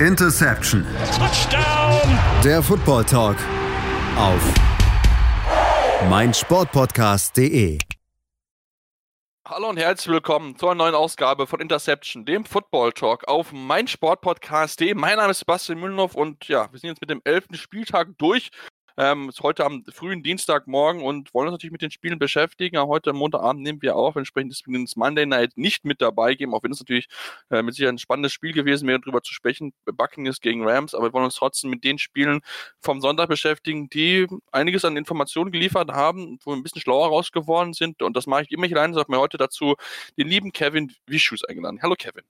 [0.00, 0.84] Interception.
[1.16, 2.18] Touchdown.
[2.44, 3.38] Der Football Talk
[4.18, 4.42] auf
[6.10, 7.78] meinsportpodcast.de.
[9.48, 14.92] Hallo und herzlich willkommen zu einer neuen Ausgabe von Interception, dem Football Talk auf meinsportpodcast.de.
[14.92, 18.50] Mein Name ist Sebastian Mühlenhoff und ja, wir sind jetzt mit dem elften Spieltag durch
[18.96, 22.76] ähm, ist heute am frühen Dienstagmorgen und wollen uns natürlich mit den Spielen beschäftigen.
[22.76, 24.16] Aber heute Montagabend nehmen wir auf.
[24.16, 27.08] Entsprechend ist das Monday Night nicht mit dabei geben, auch wenn es natürlich
[27.50, 29.72] äh, mit Sicherheit ein spannendes Spiel gewesen wäre, darüber zu sprechen.
[29.84, 30.94] Buccaneers gegen Rams.
[30.94, 32.40] Aber wir wollen uns trotzdem mit den Spielen
[32.80, 37.74] vom Sonntag beschäftigen, die einiges an Informationen geliefert haben, wo wir ein bisschen schlauer rausgeworden
[37.74, 38.02] sind.
[38.02, 38.94] Und das mache ich immer nicht alleine.
[38.94, 39.76] Ich habe mir heute dazu
[40.16, 41.80] den lieben Kevin Wischus eingeladen.
[41.82, 42.24] Hallo Kevin.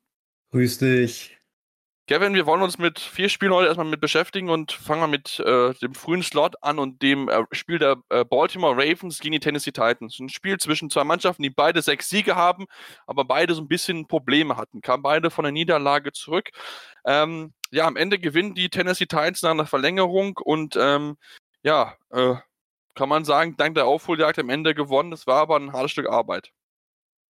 [0.51, 1.36] Grüß dich.
[2.09, 5.41] Kevin, wir wollen uns mit vier Spielen heute erstmal mit beschäftigen und fangen wir mit
[5.41, 9.41] äh, dem frühen Slot an und dem äh, Spiel der äh, Baltimore Ravens gegen die
[9.41, 10.21] Tennessee Titans.
[10.21, 12.67] Ein Spiel zwischen zwei Mannschaften, die beide sechs Siege haben,
[13.09, 14.83] aber beide so ein bisschen Probleme hatten.
[14.83, 16.51] Kamen beide von der Niederlage zurück.
[17.05, 21.17] Ähm, ja, am Ende gewinnen die Tennessee Titans nach einer Verlängerung und ähm,
[21.65, 22.37] ja, äh,
[22.95, 25.11] kann man sagen, dank der Aufholjagd am Ende gewonnen.
[25.11, 26.53] Das war aber ein hartes Stück Arbeit.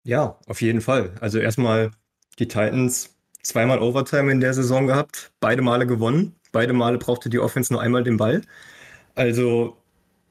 [0.04, 1.14] Ja, auf jeden Fall.
[1.20, 1.92] Also erstmal
[2.40, 6.36] die Titans zweimal Overtime in der Saison gehabt, beide Male gewonnen.
[6.52, 8.42] Beide Male brauchte die Offense nur einmal den Ball.
[9.16, 9.78] Also,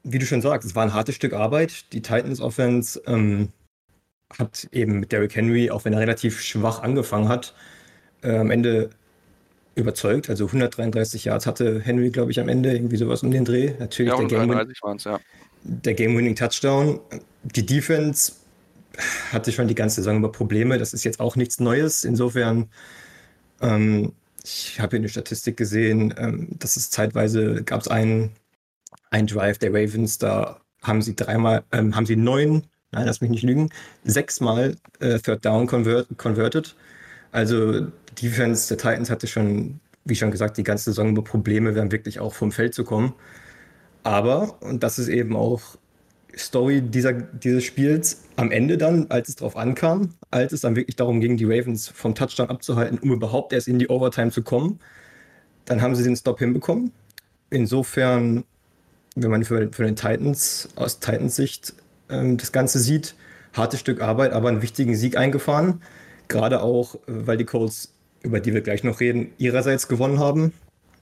[0.03, 1.91] wie du schon sagst, es war ein hartes Stück Arbeit.
[1.93, 3.49] Die Titans Offense ähm,
[4.37, 7.53] hat eben mit Derrick Henry, auch wenn er relativ schwach angefangen hat,
[8.21, 8.91] äh, am Ende
[9.75, 10.29] überzeugt.
[10.29, 13.73] Also 133 Yards hatte Henry, glaube ich, am Ende irgendwie sowas um den Dreh.
[13.79, 15.93] Natürlich ja, der Game, ja.
[15.93, 16.99] Game-Winning Touchdown.
[17.43, 18.33] Die Defense
[19.31, 20.77] hatte schon die ganze Saison über Probleme.
[20.77, 22.03] Das ist jetzt auch nichts Neues.
[22.03, 22.69] Insofern
[23.61, 28.31] ähm, ich habe hier eine Statistik gesehen, ähm, dass es zeitweise gab es einen,
[29.09, 33.29] einen Drive der Ravens, da haben sie dreimal, ähm, haben sie neun, nein, lass mich
[33.29, 33.69] nicht lügen,
[34.03, 36.75] sechsmal äh, Third Down convert, converted.
[37.31, 41.73] Also die Defense der Titans hatte schon, wie schon gesagt, die ganze Saison über Probleme,
[41.73, 43.13] dann wirklich auch vom Feld zu kommen.
[44.03, 45.77] Aber, und das ist eben auch
[46.37, 50.95] Story dieser, dieses Spiels am Ende dann, als es darauf ankam, als es dann wirklich
[50.95, 54.79] darum ging, die Ravens vom Touchdown abzuhalten, um überhaupt erst in die Overtime zu kommen,
[55.65, 56.91] dann haben sie den Stop hinbekommen.
[57.49, 58.43] Insofern,
[59.15, 61.73] wenn man für, für den Titans aus Titans Sicht
[62.09, 63.15] ähm, das Ganze sieht,
[63.53, 65.81] hartes Stück Arbeit, aber einen wichtigen Sieg eingefahren.
[66.27, 70.53] Gerade auch, weil die Colts, über die wir gleich noch reden, ihrerseits gewonnen haben.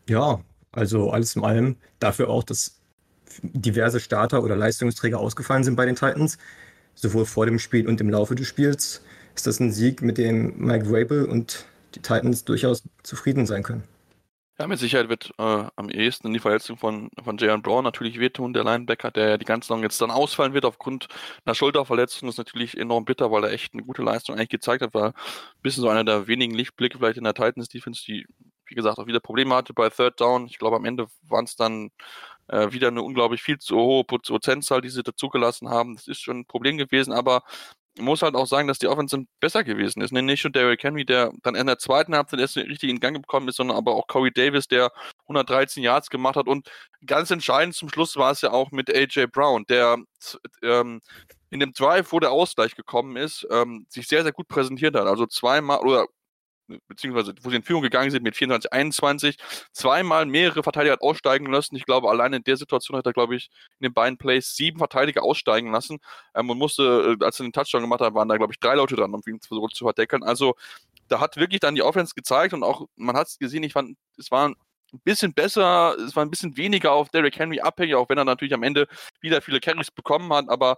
[0.07, 0.41] Ja,
[0.71, 2.78] also alles in allem dafür auch, dass
[3.41, 6.37] diverse Starter oder Leistungsträger ausgefallen sind bei den Titans,
[6.95, 9.03] sowohl vor dem Spiel und im Laufe des Spiels,
[9.35, 13.83] ist das ein Sieg, mit dem Mike Rabel und die Titans durchaus zufrieden sein können.
[14.59, 18.51] Ja, mit Sicherheit wird äh, am ehesten die Verletzung von, von Jaron Brown natürlich wehtun,
[18.51, 21.07] der Linebacker, der die ganze Saison jetzt dann ausfallen wird aufgrund
[21.45, 22.27] einer Schulterverletzung.
[22.27, 24.93] Ist natürlich enorm bitter, weil er echt eine gute Leistung eigentlich gezeigt hat.
[24.93, 28.25] War ein bisschen so einer der wenigen Lichtblicke vielleicht in der Titans-Defense, die,
[28.65, 30.47] wie gesagt, auch wieder Probleme hatte bei Third Down.
[30.47, 31.91] Ich glaube, am Ende waren es dann
[32.49, 35.95] äh, wieder eine unglaublich viel zu hohe Prozentzahl, die sie dazugelassen haben.
[35.95, 37.43] Das ist schon ein Problem gewesen, aber
[37.97, 40.11] man muss halt auch sagen, dass die Offense besser gewesen ist.
[40.11, 40.21] Ne?
[40.21, 43.47] Nicht nur Derrick Henry, der dann in der zweiten Halbzeit erst richtig in Gang gekommen
[43.47, 44.91] ist, sondern aber auch Corey Davis, der
[45.23, 46.47] 113 Yards gemacht hat.
[46.47, 46.69] Und
[47.05, 49.97] ganz entscheidend zum Schluss war es ja auch mit AJ Brown, der
[50.63, 51.01] ähm,
[51.49, 55.07] in dem Drive, wo der Ausgleich gekommen ist, ähm, sich sehr, sehr gut präsentiert hat.
[55.07, 56.07] Also zweimal oder
[56.87, 59.37] beziehungsweise wo sie in Führung gegangen sind mit 24, 21,
[59.71, 61.75] zweimal mehrere Verteidiger aussteigen lassen.
[61.75, 63.49] Ich glaube, allein in der Situation hat er, glaube ich,
[63.79, 65.99] in den beiden Plays sieben Verteidiger aussteigen lassen
[66.35, 68.75] ähm, und musste, äh, als er den Touchdown gemacht hat, waren da, glaube ich, drei
[68.75, 70.23] Leute dran, um ihn zu, zu verdeckeln.
[70.23, 70.55] Also
[71.07, 73.97] da hat wirklich dann die Offense gezeigt und auch, man hat es gesehen, ich fand,
[74.17, 74.55] es war ein
[75.03, 78.53] bisschen besser, es war ein bisschen weniger auf Derrick Henry abhängig, auch wenn er natürlich
[78.53, 78.87] am Ende
[79.21, 80.77] wieder viele Carries bekommen hat, aber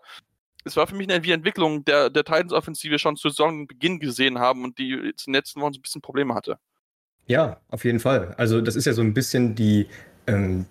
[0.63, 4.39] es war für mich eine Entwicklung der, der Titans-Offense, die wir schon zu Saisonbeginn gesehen
[4.39, 6.57] haben und die jetzt in den letzten Wochen so ein bisschen Probleme hatte.
[7.27, 8.33] Ja, auf jeden Fall.
[8.37, 9.87] Also das ist ja so ein bisschen die,
[10.27, 10.65] ähm,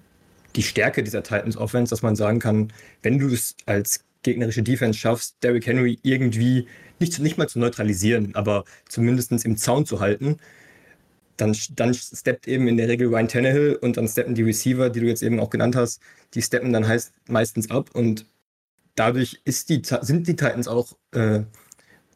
[0.57, 5.37] die Stärke dieser Titans-Offense, dass man sagen kann, wenn du es als gegnerische Defense schaffst,
[5.43, 6.67] Derrick Henry irgendwie
[6.99, 10.37] nicht, nicht mal zu neutralisieren, aber zumindest im Zaun zu halten,
[11.39, 15.01] dann, dann steppt eben in der Regel Ryan Tannehill und dann steppen die Receiver, die
[15.01, 16.03] du jetzt eben auch genannt hast,
[16.35, 18.27] die steppen dann heißt meistens ab und
[18.95, 21.41] dadurch die, sind die Titans auch äh,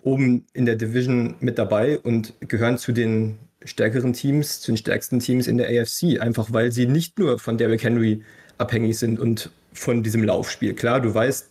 [0.02, 5.18] oben in der Division mit dabei und gehören zu den stärkeren Teams, zu den stärksten
[5.18, 8.22] Teams in der AFC, einfach weil sie nicht nur von Derrick Henry
[8.58, 10.74] abhängig sind und von diesem Laufspiel.
[10.74, 11.50] Klar, du weißt,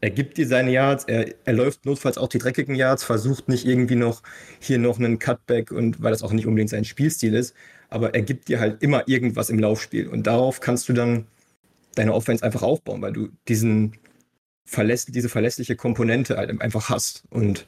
[0.00, 3.66] er gibt dir seine Yards, er, er läuft notfalls auch die dreckigen Yards, versucht nicht
[3.66, 4.22] irgendwie noch
[4.58, 7.54] hier noch einen Cutback und weil das auch nicht unbedingt sein Spielstil ist,
[7.90, 11.26] aber er gibt dir halt immer irgendwas im Laufspiel und darauf kannst du dann
[11.96, 13.98] deine Offense einfach aufbauen, weil du diesen
[14.70, 17.24] verlässt, diese verlässliche Komponente halt einfach hast.
[17.30, 17.66] Und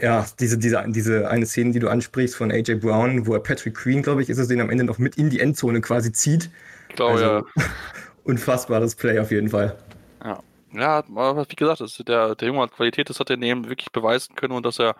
[0.00, 3.74] ja, diese, diese, diese eine Szene, die du ansprichst von AJ Brown, wo er Patrick
[3.74, 6.50] Queen, glaube ich, ist es, den am Ende noch mit in die Endzone quasi zieht.
[6.88, 7.44] Glaube, also, ja.
[8.24, 9.76] unfassbares Play auf jeden Fall.
[10.24, 10.42] Ja.
[10.72, 14.34] Ja, wie gesagt, das der, der Junge hat Qualität, das hat er neben wirklich beweisen
[14.34, 14.94] können und dass er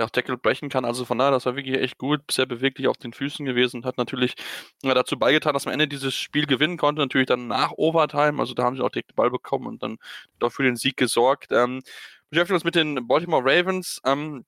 [0.00, 0.84] auch Tackle brechen kann.
[0.84, 3.98] Also von daher, das war wirklich echt gut, sehr beweglich auf den Füßen gewesen, hat
[3.98, 4.34] natürlich
[4.82, 8.54] dazu beigetragen, dass man am Ende dieses Spiel gewinnen konnte, natürlich dann nach Overtime, also
[8.54, 9.98] da haben sie auch den Ball bekommen und dann
[10.38, 11.48] dafür den Sieg gesorgt.
[11.50, 11.82] Ähm,
[12.30, 14.44] beschäftigen uns mit den Baltimore Ravens, ähm,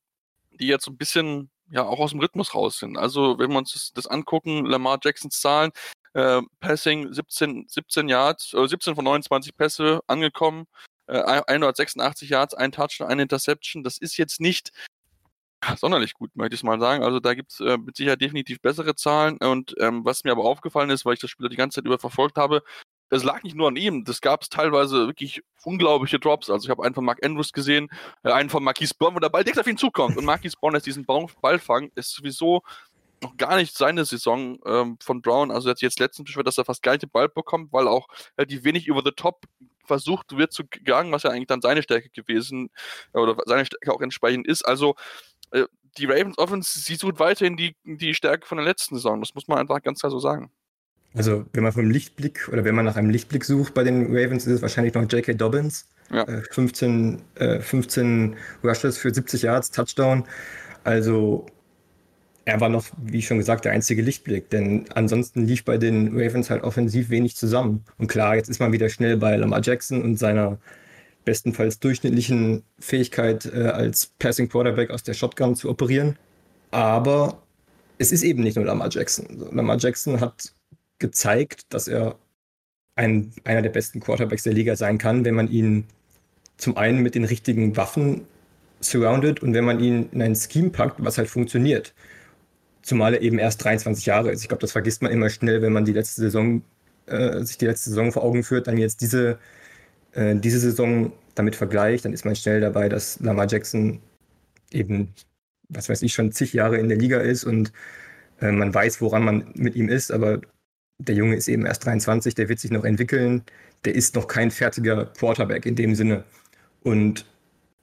[0.52, 2.96] die jetzt so ein bisschen ja auch aus dem Rhythmus raus sind.
[2.96, 5.70] Also wenn wir uns das, das angucken, Lamar Jacksons Zahlen,
[6.14, 10.66] äh, Passing 17, 17 Yards, äh, 17 von 29 Pässe angekommen,
[11.06, 13.82] äh, 186 Yards, ein Touchdown, eine Interception.
[13.84, 14.72] Das ist jetzt nicht
[15.76, 17.02] sonderlich gut, möchte ich mal sagen.
[17.02, 19.38] Also da gibt es äh, mit Sicherheit definitiv bessere Zahlen.
[19.38, 21.98] Und ähm, was mir aber aufgefallen ist, weil ich das Spiel die ganze Zeit über
[21.98, 22.62] verfolgt habe,
[23.10, 26.50] das lag nicht nur an ihm, das gab es teilweise wirklich unglaubliche Drops.
[26.50, 27.88] Also ich habe einen von Mark Andrews gesehen,
[28.22, 30.16] äh, einen von Marquise Brown, wo der Ball direkt auf ihn zukommt.
[30.16, 32.62] Und Marquise Brown lässt diesen Ball fangen, ist sowieso
[33.22, 35.50] noch gar nicht seine Saison ähm, von Brown.
[35.50, 37.88] Also er hat jetzt letztens beschwert, dass er fast gar nicht den Ball bekommt, weil
[37.88, 38.08] auch
[38.48, 39.44] die wenig über the top
[39.86, 42.70] versucht wird zu gegangen, was ja eigentlich dann seine Stärke gewesen
[43.12, 44.62] äh, oder seine Stärke auch entsprechend ist.
[44.62, 44.94] Also
[45.98, 49.20] die Ravens Offense, sie sucht weiterhin die, die Stärke von der letzten Saison.
[49.20, 50.50] Das muss man einfach ganz klar so sagen.
[51.14, 54.46] Also, wenn man vom Lichtblick oder wenn man nach einem Lichtblick sucht bei den Ravens,
[54.46, 55.34] ist es wahrscheinlich noch J.K.
[55.34, 55.88] Dobbins.
[56.10, 56.26] Ja.
[56.50, 60.24] 15, äh, 15 äh, Rushes für 70 Yards, Touchdown.
[60.82, 61.46] Also,
[62.44, 66.50] er war noch, wie schon gesagt, der einzige Lichtblick, denn ansonsten lief bei den Ravens
[66.50, 67.84] halt offensiv wenig zusammen.
[67.96, 70.58] Und klar, jetzt ist man wieder schnell bei Lamar Jackson und seiner
[71.24, 76.16] bestenfalls durchschnittlichen Fähigkeit äh, als Passing Quarterback aus der Shotgun zu operieren.
[76.70, 77.42] Aber
[77.98, 79.26] es ist eben nicht nur Lamar Jackson.
[79.52, 80.52] Lamar Jackson hat
[80.98, 82.16] gezeigt, dass er
[82.96, 85.84] ein, einer der besten Quarterbacks der Liga sein kann, wenn man ihn
[86.56, 88.22] zum einen mit den richtigen Waffen
[88.80, 91.94] surroundet und wenn man ihn in ein Scheme packt, was halt funktioniert.
[92.82, 94.42] Zumal er eben erst 23 Jahre ist.
[94.42, 96.62] Ich glaube, das vergisst man immer schnell, wenn man die letzte Saison,
[97.06, 99.38] äh, sich die letzte Saison vor Augen führt, dann jetzt diese
[100.14, 104.00] äh, diese Saison damit vergleicht, dann ist man schnell dabei, dass Lamar Jackson
[104.70, 105.14] eben,
[105.68, 107.72] was weiß ich, schon zig Jahre in der Liga ist und
[108.40, 110.40] äh, man weiß, woran man mit ihm ist, aber
[110.98, 113.42] der Junge ist eben erst 23, der wird sich noch entwickeln,
[113.84, 116.24] der ist noch kein fertiger Quarterback in dem Sinne.
[116.82, 117.26] Und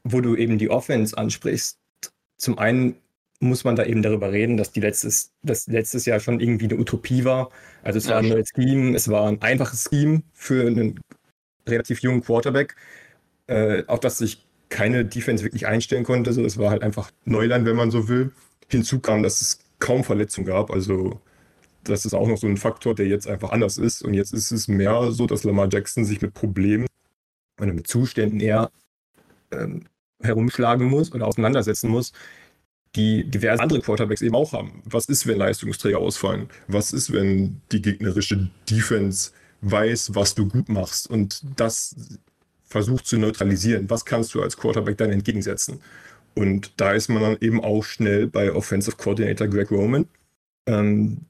[0.04, 1.78] wo du eben die Offense ansprichst,
[2.38, 2.96] zum einen
[3.40, 6.78] muss man da eben darüber reden, dass die letztes, das letztes Jahr schon irgendwie eine
[6.78, 7.50] Utopie war.
[7.84, 11.00] Also es ja, war ein neues Scheme, es war ein einfaches Scheme für einen
[11.72, 12.76] relativ jungen Quarterback,
[13.48, 16.34] äh, auf das sich keine Defense wirklich einstellen konnte.
[16.34, 18.32] So, es war halt einfach Neuland, wenn man so will.
[18.70, 20.72] Hinzu kam, dass es kaum Verletzungen gab.
[20.72, 21.20] Also
[21.84, 24.02] das ist auch noch so ein Faktor, der jetzt einfach anders ist.
[24.04, 26.88] Und jetzt ist es mehr so, dass Lamar Jackson sich mit Problemen
[27.60, 28.72] oder mit Zuständen eher
[29.52, 29.86] ähm,
[30.22, 32.14] herumschlagen muss oder auseinandersetzen muss,
[32.96, 34.82] die diverse andere Quarterbacks eben auch haben.
[34.86, 36.50] Was ist, wenn Leistungsträger ausfallen?
[36.68, 39.32] Was ist, wenn die gegnerische Defense
[39.62, 41.96] weiß, was du gut machst und das
[42.64, 43.90] versucht zu neutralisieren.
[43.90, 45.82] Was kannst du als Quarterback dann entgegensetzen?
[46.36, 50.08] Und da ist man dann eben auch schnell bei Offensive Coordinator Greg Roman.
[50.66, 51.26] Ähm,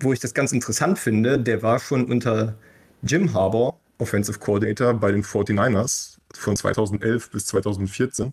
[0.00, 2.56] wo ich das ganz interessant finde, der war schon unter
[3.02, 8.32] Jim Harbour Offensive Coordinator bei den 49ers von 2011 bis 2014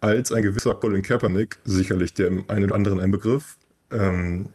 [0.00, 3.56] als ein gewisser Colin Kaepernick, sicherlich dem einen oder anderen ein Begriff,
[3.90, 4.48] ähm,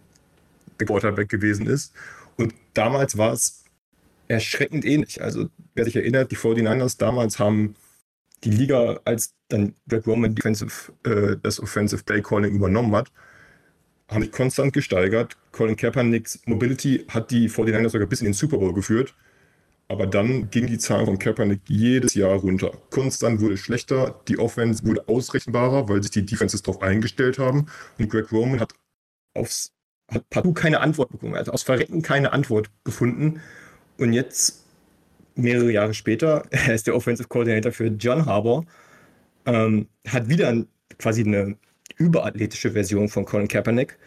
[0.78, 1.94] Quarterback gewesen ist.
[2.38, 3.63] Und damals war es
[4.28, 5.22] erschreckend ähnlich.
[5.22, 7.76] Also, wer sich erinnert, die 49ers damals haben
[8.44, 13.12] die Liga, als dann Greg Roman Defensive, äh, das Offensive Play Calling übernommen hat,
[14.10, 15.38] haben sich konstant gesteigert.
[15.52, 19.16] Colin Kaepernicks Mobility hat die 49ers sogar bis in den Super Bowl geführt.
[19.88, 22.72] Aber dann ging die Zahl von Kaepernick jedes Jahr runter.
[22.90, 27.68] Konstant wurde schlechter, die Offense wurde ausrechenbarer, weil sich die Defenses darauf eingestellt haben.
[28.00, 28.74] Und Greg Roman hat
[29.34, 29.72] aufs
[30.12, 31.34] hat partout keine Antwort bekommen.
[31.34, 33.42] Er hat aus Verrecken keine Antwort gefunden.
[33.98, 34.64] Und jetzt,
[35.36, 38.66] mehrere Jahre später, er ist der Offensive Coordinator für John Harbour,
[39.46, 40.66] ähm, hat wieder
[40.98, 41.58] quasi eine
[41.98, 43.98] überathletische Version von Colin Kaepernick.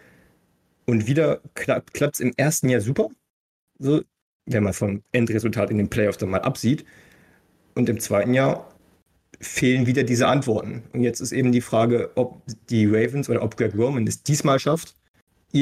[0.87, 3.09] Und wieder klappt es im ersten Jahr super,
[3.79, 4.03] so,
[4.47, 6.85] wenn man vom Endresultat in den Playoffs dann mal absieht.
[7.75, 8.73] Und im zweiten Jahr
[9.41, 10.85] fehlen wieder diese Antworten.
[10.93, 14.59] Und jetzt ist eben die Frage, ob die Ravens oder ob Greg Roman es diesmal
[14.59, 14.96] schafft,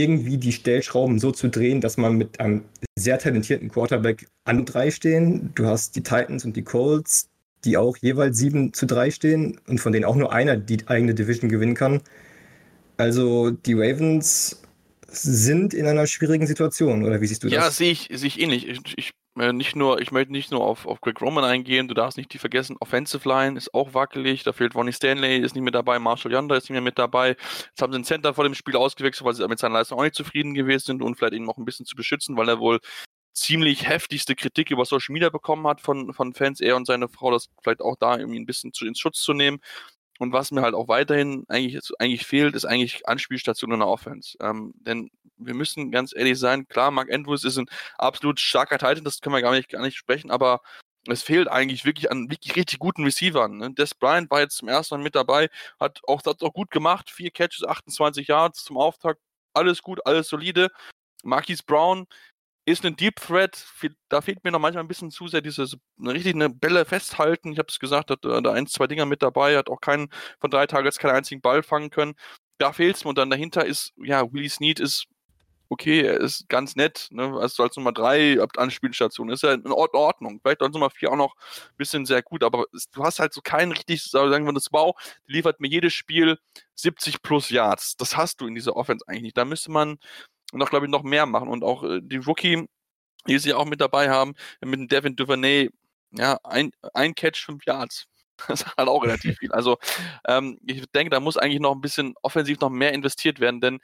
[0.00, 2.64] irgendwie die Stellschrauben so zu drehen, dass man mit einem
[2.96, 5.50] sehr talentierten Quarterback an drei stehen.
[5.54, 7.28] Du hast die Titans und die Colts,
[7.64, 11.14] die auch jeweils 7 zu 3 stehen und von denen auch nur einer die eigene
[11.14, 12.00] Division gewinnen kann.
[12.96, 14.62] Also die Ravens
[15.08, 17.56] sind in einer schwierigen Situation, oder wie siehst du das?
[17.56, 18.68] Ja, sehe ich, sehe ich ähnlich.
[18.68, 22.16] Ich, ich nicht nur, ich möchte nicht nur auf, auf Greg Roman eingehen, du darfst
[22.16, 25.72] nicht die vergessen, Offensive Line ist auch wackelig, da fehlt Ronnie Stanley, ist nicht mehr
[25.72, 27.30] dabei, Marshall Yonder ist nicht mehr mit dabei.
[27.30, 30.04] Jetzt haben sie einen Center vor dem Spiel ausgewechselt, weil sie mit seiner Leistung auch
[30.04, 32.78] nicht zufrieden gewesen sind und vielleicht ihn noch ein bisschen zu beschützen, weil er wohl
[33.32, 37.32] ziemlich heftigste Kritik über Social Media bekommen hat von, von Fans, er und seine Frau,
[37.32, 39.60] das vielleicht auch da irgendwie ein bisschen zu, ins Schutz zu nehmen.
[40.20, 44.36] Und was mir halt auch weiterhin eigentlich, eigentlich fehlt, ist eigentlich Anspielstation in der Offense.
[44.40, 47.66] Ähm, denn wir müssen ganz ehrlich sein, klar, Mark Andrews ist ein
[47.98, 50.60] absolut starker Titan, das können wir gar nicht, gar nicht sprechen, aber
[51.06, 53.58] es fehlt eigentlich wirklich an wirklich richtig guten Receivern.
[53.58, 53.74] Ne?
[53.74, 57.10] Des Bryant war jetzt zum ersten Mal mit dabei, hat auch, hat auch gut gemacht,
[57.10, 59.20] vier Catches, 28 Yards zum Auftakt,
[59.52, 60.70] alles gut, alles solide.
[61.22, 62.06] Marquise Brown
[62.66, 63.66] ist ein Deep Threat,
[64.08, 67.52] da fehlt mir noch manchmal ein bisschen zu sehr dieses richtig eine Bälle festhalten.
[67.52, 70.08] Ich habe es gesagt, hat da ein, zwei Dinger mit dabei, hat auch keinen
[70.40, 72.14] von drei Targets keinen einzigen Ball fangen können.
[72.58, 75.06] Da fehlt es mir und dann dahinter ist, ja, Willie Snead ist
[75.68, 77.36] okay, er ist ganz nett, ne?
[77.40, 80.40] Also als Nummer drei Anspielstation ist er in Ordnung.
[80.40, 83.40] Vielleicht als Nummer vier auch noch ein bisschen sehr gut, aber du hast halt so
[83.40, 84.94] keinen richtig, sagen wir das Wow,
[85.28, 86.38] die liefert mir jedes Spiel
[86.74, 87.96] 70 plus Yards.
[87.96, 89.36] Das hast du in dieser Offense eigentlich nicht.
[89.36, 89.98] Da müsste man
[90.52, 91.48] noch, glaube ich, noch mehr machen.
[91.48, 92.66] Und auch äh, die Rookie,
[93.26, 95.70] die sie auch mit dabei haben, mit dem Devin Duvernay,
[96.12, 98.06] ja, ein, ein Catch, fünf Yards.
[98.48, 99.52] Das ist halt auch relativ viel.
[99.52, 99.78] Also
[100.26, 103.78] ähm, ich denke, da muss eigentlich noch ein bisschen offensiv noch mehr investiert werden, denn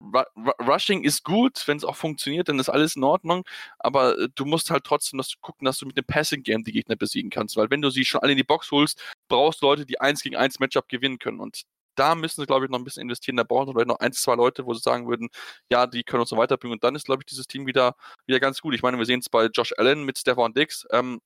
[0.00, 3.44] Rushing ist gut, wenn es auch funktioniert, dann ist alles in Ordnung,
[3.78, 6.72] aber äh, du musst halt trotzdem dass gucken, dass du mit dem Passing Game die
[6.72, 9.66] Gegner besiegen kannst, weil wenn du sie schon alle in die Box holst, brauchst du
[9.66, 11.62] Leute, die eins gegen eins Matchup gewinnen können und
[11.96, 13.36] da müssen sie, glaube ich, noch ein bisschen investieren.
[13.36, 15.30] Da brauchen sie vielleicht noch ein, zwei Leute, wo sie sagen würden,
[15.70, 16.74] ja, die können uns noch weiterbringen.
[16.74, 18.74] Und dann ist, glaube ich, dieses Team wieder, wieder ganz gut.
[18.74, 20.86] Ich meine, wir sehen es bei Josh Allen mit Stefan Dix.
[20.92, 21.20] Ähm,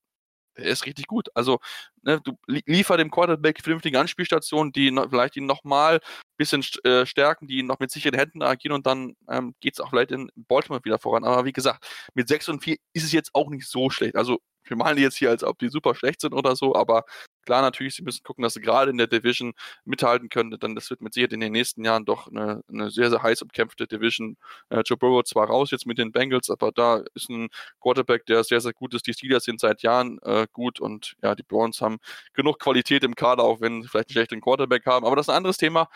[0.57, 1.29] der ist richtig gut.
[1.33, 1.59] Also,
[2.03, 6.01] ne, du liefer dem Quarterback vernünftige Anspielstationen, die noch, vielleicht ihn nochmal ein
[6.37, 9.79] bisschen äh, stärken, die ihn noch mit sicheren Händen agieren und dann ähm, geht es
[9.79, 11.23] auch vielleicht in Baltimore wieder voran.
[11.23, 14.15] Aber wie gesagt, mit 6 und 4 ist es jetzt auch nicht so schlecht.
[14.15, 17.03] Also, wir malen die jetzt hier, als ob die super schlecht sind oder so, aber
[17.45, 19.53] klar, natürlich, sie müssen gucken, dass sie gerade in der Division
[19.85, 23.09] mithalten können, denn das wird mit Sicherheit in den nächsten Jahren doch eine, eine sehr,
[23.09, 24.37] sehr heiß umkämpfte Division.
[24.69, 27.49] Äh, Joe Burrow zwar raus jetzt mit den Bengals, aber da ist ein
[27.81, 29.07] Quarterback, der sehr, sehr gut ist.
[29.07, 31.99] Die Steelers sind seit Jahren äh, gut und ja, die Browns haben
[32.33, 35.29] genug Qualität im Kader, auch wenn sie vielleicht einen schlechten Quarterback haben, aber das ist
[35.29, 35.89] ein anderes Thema.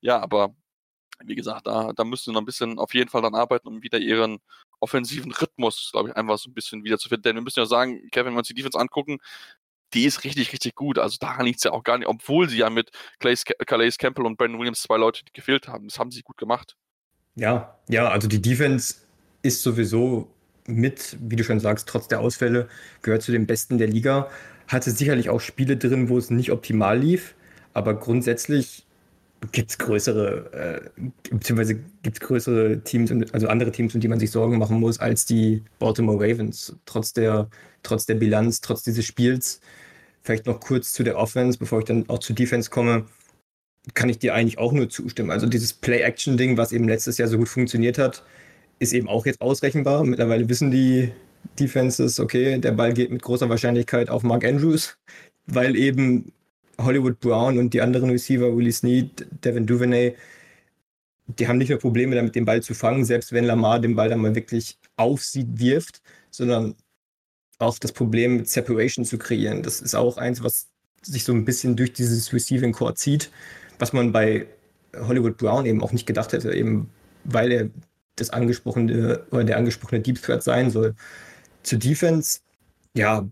[0.00, 0.54] ja, aber
[1.24, 3.82] wie gesagt, da, da müssen sie noch ein bisschen auf jeden Fall dann arbeiten, um
[3.82, 4.38] wieder ihren
[4.80, 7.22] offensiven Rhythmus, glaube ich, einfach so ein bisschen wieder zu finden.
[7.22, 9.18] Denn wir müssen ja sagen, Kevin, wenn wir uns die Defense angucken,
[9.94, 10.98] die ist richtig, richtig gut.
[10.98, 12.90] Also daran liegt es ja auch gar nicht, obwohl sie ja mit
[13.20, 15.88] Calais Campbell und Brandon Williams zwei Leute gefehlt haben.
[15.88, 16.76] Das haben sie gut gemacht.
[17.34, 18.96] Ja, ja, also die Defense
[19.42, 20.32] ist sowieso
[20.66, 22.68] mit, wie du schon sagst, trotz der Ausfälle,
[23.02, 24.28] gehört zu den Besten der Liga.
[24.68, 27.34] Hatte sicherlich auch Spiele drin, wo es nicht optimal lief,
[27.72, 28.85] aber grundsätzlich
[29.52, 31.00] gibt es größere, äh,
[31.30, 35.26] beziehungsweise gibt größere Teams, also andere Teams, um die man sich Sorgen machen muss, als
[35.26, 36.74] die Baltimore Ravens.
[36.84, 37.48] Trotz der,
[37.82, 39.60] trotz der Bilanz, trotz dieses Spiels.
[40.22, 43.06] Vielleicht noch kurz zu der Offense, bevor ich dann auch zu Defense komme,
[43.94, 45.30] kann ich dir eigentlich auch nur zustimmen.
[45.30, 48.24] Also dieses Play-Action-Ding, was eben letztes Jahr so gut funktioniert hat,
[48.78, 50.04] ist eben auch jetzt ausrechenbar.
[50.04, 51.12] Mittlerweile wissen die
[51.58, 54.98] Defenses, okay, der Ball geht mit großer Wahrscheinlichkeit auf Mark Andrews,
[55.46, 56.32] weil eben
[56.78, 60.14] Hollywood Brown und die anderen Receiver, Willie Snead, Devin Duvernay,
[61.26, 64.08] die haben nicht nur Probleme damit, den Ball zu fangen, selbst wenn Lamar den Ball
[64.08, 66.76] dann mal wirklich auf sie wirft, sondern
[67.58, 69.62] auch das Problem mit Separation zu kreieren.
[69.62, 70.68] Das ist auch eins, was
[71.02, 73.30] sich so ein bisschen durch dieses Receiving Core zieht,
[73.78, 74.46] was man bei
[74.94, 76.90] Hollywood Brown eben auch nicht gedacht hätte, eben
[77.24, 77.70] weil er
[78.16, 80.94] das angesprochene oder der angesprochene Deep Threat sein soll.
[81.62, 82.40] Zur Defense,
[82.94, 83.28] ja,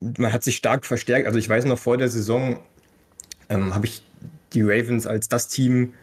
[0.00, 1.26] man hat sich stark verstärkt.
[1.26, 2.58] Also ich weiß noch vor der Saison
[3.48, 4.02] ähm, habe ich
[4.52, 5.94] die Ravens als das Team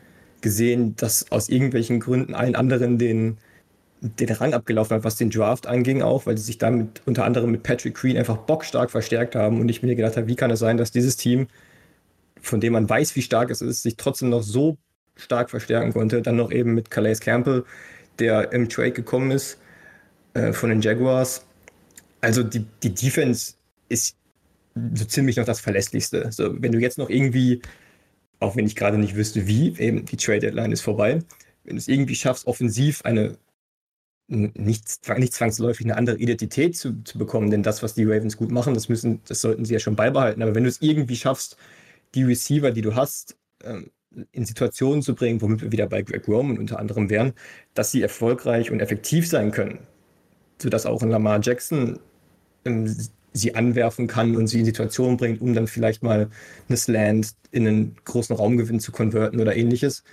[0.42, 3.38] gesehen, das aus irgendwelchen Gründen allen anderen den,
[4.02, 7.52] den Rang abgelaufen hat, was den Draft anging auch, weil sie sich damit unter anderem
[7.52, 10.60] mit Patrick Queen einfach bockstark verstärkt haben und ich mir gedacht habe, wie kann es
[10.60, 11.48] sein, dass dieses Team,
[12.42, 14.78] von dem man weiß, wie stark es ist, sich trotzdem noch so
[15.16, 16.22] stark verstärken konnte.
[16.22, 17.66] Dann noch eben mit Calais Campbell,
[18.20, 19.58] der im Trade gekommen ist
[20.36, 21.46] äh, von den Jaguars.
[22.22, 23.57] Also die, die Defense
[23.90, 24.18] ist
[24.94, 26.32] so ziemlich noch das Verlässlichste.
[26.32, 27.62] So, wenn du jetzt noch irgendwie,
[28.40, 31.20] auch wenn ich gerade nicht wüsste, wie, eben die Trade Deadline ist vorbei,
[31.64, 33.38] wenn du es irgendwie schaffst, offensiv eine
[34.30, 38.52] nicht, nicht zwangsläufig eine andere Identität zu, zu bekommen, denn das, was die Ravens gut
[38.52, 40.42] machen, das müssen, das sollten sie ja schon beibehalten.
[40.42, 41.58] Aber wenn du es irgendwie schaffst,
[42.14, 43.90] die Receiver, die du hast, ähm,
[44.32, 47.34] in Situationen zu bringen, womit wir wieder bei Greg Roman unter anderem wären,
[47.74, 49.80] dass sie erfolgreich und effektiv sein können,
[50.62, 52.00] sodass auch ein Lamar Jackson
[53.38, 56.30] sie anwerfen kann und sie in Situationen bringt, um dann vielleicht mal
[56.68, 60.04] eine Slant in einen großen Raumgewinn zu konverten oder ähnliches,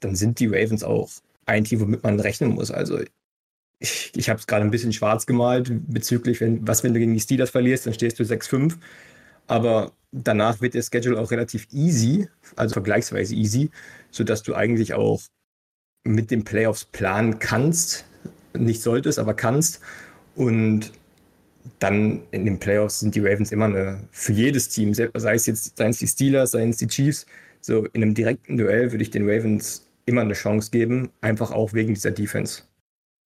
[0.00, 1.10] dann sind die Ravens auch
[1.46, 2.70] ein Team, womit man rechnen muss.
[2.70, 3.00] Also
[3.78, 7.14] ich, ich habe es gerade ein bisschen schwarz gemalt bezüglich, wenn, was, wenn du gegen
[7.14, 8.76] die Steelers verlierst, dann stehst du 6-5.
[9.46, 13.70] Aber danach wird der Schedule auch relativ easy, also vergleichsweise easy,
[14.10, 15.20] sodass du eigentlich auch
[16.04, 18.04] mit den Playoffs planen kannst.
[18.56, 19.80] Nicht solltest, aber kannst.
[20.34, 20.92] Und
[21.78, 25.76] dann in den Playoffs sind die Ravens immer eine, für jedes Team, sei es jetzt,
[25.76, 27.26] seien es die Steelers, seien es die Chiefs,
[27.60, 31.72] so in einem direkten Duell würde ich den Ravens immer eine Chance geben, einfach auch
[31.72, 32.62] wegen dieser Defense.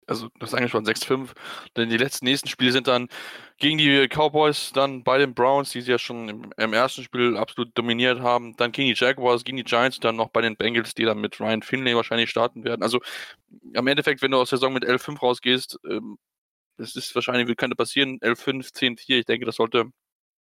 [0.09, 1.31] Also das ist eigentlich schon 6-5,
[1.77, 3.09] denn die letzten nächsten Spiele sind dann
[3.59, 7.37] gegen die Cowboys, dann bei den Browns, die sie ja schon im, im, ersten Spiel
[7.37, 10.95] absolut dominiert haben, dann gegen die Jaguars, gegen die Giants, dann noch bei den Bengals,
[10.95, 12.85] die dann mit Ryan Finlay wahrscheinlich starten werden.
[12.85, 13.01] Also
[13.75, 16.19] am Endeffekt, wenn du aus der Saison mit 11-5 rausgehst, ähm,
[16.77, 19.91] das ist wahrscheinlich, könnte passieren, 11-5, 10-4, ich denke, das sollte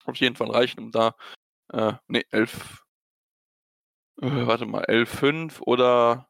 [0.04, 1.14] auf jeden Fall reichen, um da,
[1.72, 2.84] äh, nee, 11,
[4.22, 6.28] äh, warte mal, 11-5 oder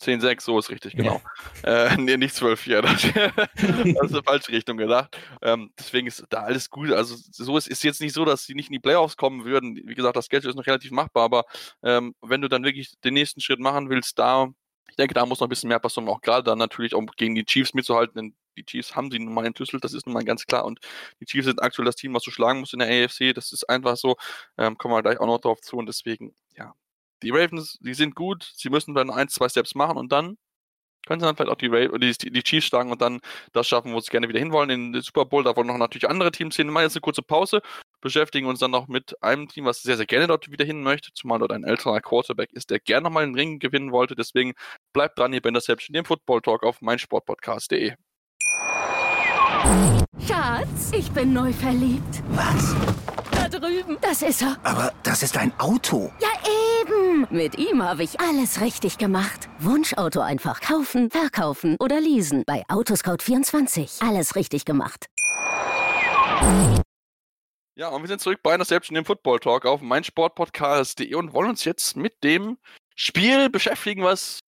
[0.00, 1.20] 10-6, so ist richtig, genau.
[1.64, 1.86] Ja.
[1.86, 3.02] Äh, nee, nicht 12-4, das,
[3.94, 5.16] das ist eine falsche Richtung gedacht.
[5.42, 6.92] Ähm, deswegen ist da alles gut.
[6.92, 9.76] Also so ist, ist jetzt nicht so, dass sie nicht in die Playoffs kommen würden.
[9.76, 11.44] Wie gesagt, das Schedule ist noch relativ machbar, aber
[11.82, 14.48] ähm, wenn du dann wirklich den nächsten Schritt machen willst, da,
[14.88, 17.34] ich denke, da muss noch ein bisschen mehr passieren, auch gerade dann natürlich auch gegen
[17.34, 20.24] die Chiefs mitzuhalten, denn die Chiefs haben sie nun mal entschlüsselt, das ist nun mal
[20.24, 20.64] ganz klar.
[20.64, 20.80] Und
[21.20, 23.34] die Chiefs sind aktuell das Team, was du schlagen musst in der AFC.
[23.34, 24.16] Das ist einfach so.
[24.58, 25.76] Ähm, kommen wir gleich auch noch drauf zu.
[25.76, 26.74] Und deswegen, ja,
[27.22, 28.50] die Ravens, die sind gut.
[28.56, 30.36] Sie müssen dann ein, zwei Steps machen und dann
[31.08, 33.20] können sie dann vielleicht auch die, Ra die, die Chiefs schlagen und dann
[33.52, 34.70] das schaffen, wo sie gerne wieder hinwollen.
[34.70, 36.68] In den Super Bowl, da wollen noch natürlich andere Teams hin.
[36.68, 37.62] Wir machen jetzt eine kurze Pause,
[38.00, 41.10] beschäftigen uns dann noch mit einem Team, was sehr, sehr gerne dort wieder hin möchte,
[41.14, 44.14] zumal dort ein älterer Quarterback ist, der gerne nochmal den Ring gewinnen wollte.
[44.16, 44.52] Deswegen
[44.92, 47.94] bleibt dran hier bei Interception, dem Football Talk auf meinsportpodcast.de.
[50.26, 52.22] Schatz, ich bin neu verliebt.
[52.30, 52.74] Was?
[53.30, 53.96] Da drüben.
[54.00, 54.56] Das ist er.
[54.62, 56.12] Aber das ist ein Auto.
[56.20, 56.28] Ja,
[56.82, 57.26] eben.
[57.30, 59.48] Mit ihm habe ich alles richtig gemacht.
[59.58, 62.44] Wunschauto einfach kaufen, verkaufen oder leasen.
[62.46, 64.06] Bei Autoscout24.
[64.06, 65.06] Alles richtig gemacht.
[67.76, 71.32] Ja, und wir sind zurück bei einer selbst in dem Football Talk auf meinsportpodcast.de und
[71.32, 72.58] wollen uns jetzt mit dem
[72.96, 74.40] Spiel beschäftigen, was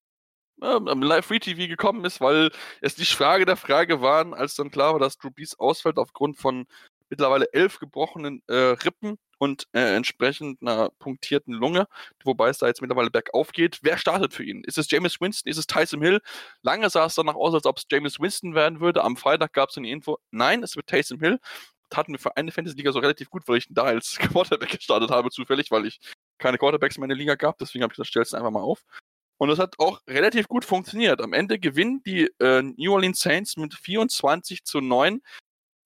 [0.62, 2.50] am Live Free TV gekommen ist, weil
[2.80, 6.38] es die Frage der Frage waren, als dann klar war, dass Drew Brees ausfällt aufgrund
[6.38, 6.66] von
[7.10, 11.86] mittlerweile elf gebrochenen äh, Rippen und äh, entsprechend einer punktierten Lunge,
[12.24, 13.80] wobei es da jetzt mittlerweile bergauf geht.
[13.82, 14.62] Wer startet für ihn?
[14.64, 15.50] Ist es James Winston?
[15.50, 16.20] Ist es Tyson Hill?
[16.62, 19.02] Lange sah es danach aus, als ob es James Winston werden würde.
[19.02, 21.38] Am Freitag gab es eine Info, nein, es wird Tyson Hill.
[21.88, 25.10] Das hatten wir für eine Fantasy-Liga so relativ gut, weil ich da als Quarterback gestartet
[25.10, 25.98] habe, zufällig, weil ich
[26.38, 27.58] keine Quarterbacks in meiner Liga gab.
[27.58, 28.84] Deswegen habe ich das stellst einfach mal auf.
[29.40, 31.22] Und das hat auch relativ gut funktioniert.
[31.22, 35.22] Am Ende gewinnen die äh, New Orleans Saints mit 24 zu 9.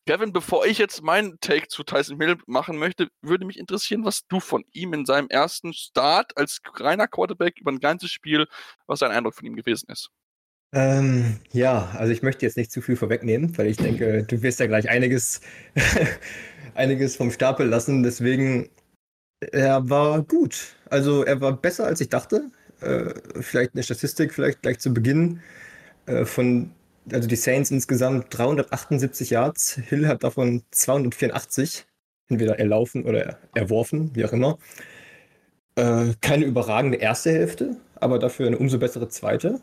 [0.06, 4.26] Kevin, bevor ich jetzt meinen Take zu Tyson Hill machen möchte, würde mich interessieren, was
[4.26, 8.48] du von ihm in seinem ersten Start als reiner Quarterback über ein ganzes Spiel,
[8.88, 10.10] was dein Eindruck von ihm gewesen ist.
[10.72, 14.58] Ähm, ja, also ich möchte jetzt nicht zu viel vorwegnehmen, weil ich denke, du wirst
[14.58, 15.42] ja gleich einiges,
[16.74, 18.02] einiges vom Stapel lassen.
[18.02, 18.68] Deswegen,
[19.52, 20.74] er war gut.
[20.90, 22.50] Also er war besser, als ich dachte
[22.84, 25.40] äh, vielleicht eine Statistik, vielleicht gleich zu Beginn.
[26.06, 26.70] Äh, von,
[27.10, 31.86] also die Saints insgesamt 378 Yards, Hill hat davon 284,
[32.28, 34.58] entweder erlaufen oder erworfen, wie auch immer.
[35.76, 39.60] Äh, keine überragende erste Hälfte, aber dafür eine umso bessere zweite.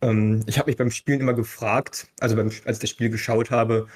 [0.00, 3.50] Ähm, ich habe mich beim Spielen immer gefragt, also beim, als ich das Spiel geschaut
[3.50, 3.86] habe,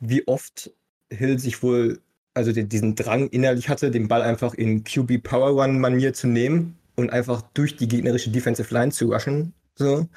[0.00, 0.72] wie oft
[1.10, 2.00] Hill sich wohl
[2.36, 6.76] also diesen Drang innerlich hatte, den Ball einfach in QB Power Run Manier zu nehmen
[6.96, 9.54] und einfach durch die gegnerische Defensive Line zu rushen.
[9.76, 10.08] So.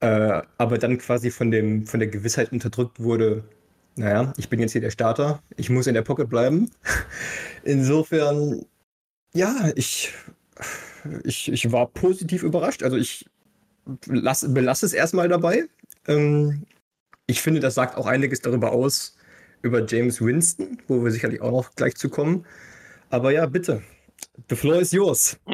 [0.00, 3.44] Äh, aber dann quasi von, dem, von der Gewissheit unterdrückt wurde,
[3.96, 6.70] naja, ich bin jetzt hier der Starter, ich muss in der Pocket bleiben.
[7.64, 8.64] Insofern,
[9.34, 10.14] ja, ich,
[11.24, 12.82] ich, ich war positiv überrascht.
[12.82, 13.26] Also ich
[14.06, 15.64] lass, belasse es erstmal dabei.
[16.06, 16.64] Ähm,
[17.26, 19.16] ich finde, das sagt auch einiges darüber aus,
[19.62, 22.46] über James Winston, wo wir sicherlich auch noch gleich zu kommen.
[23.10, 23.82] Aber ja, bitte,
[24.48, 25.38] The floor is yours.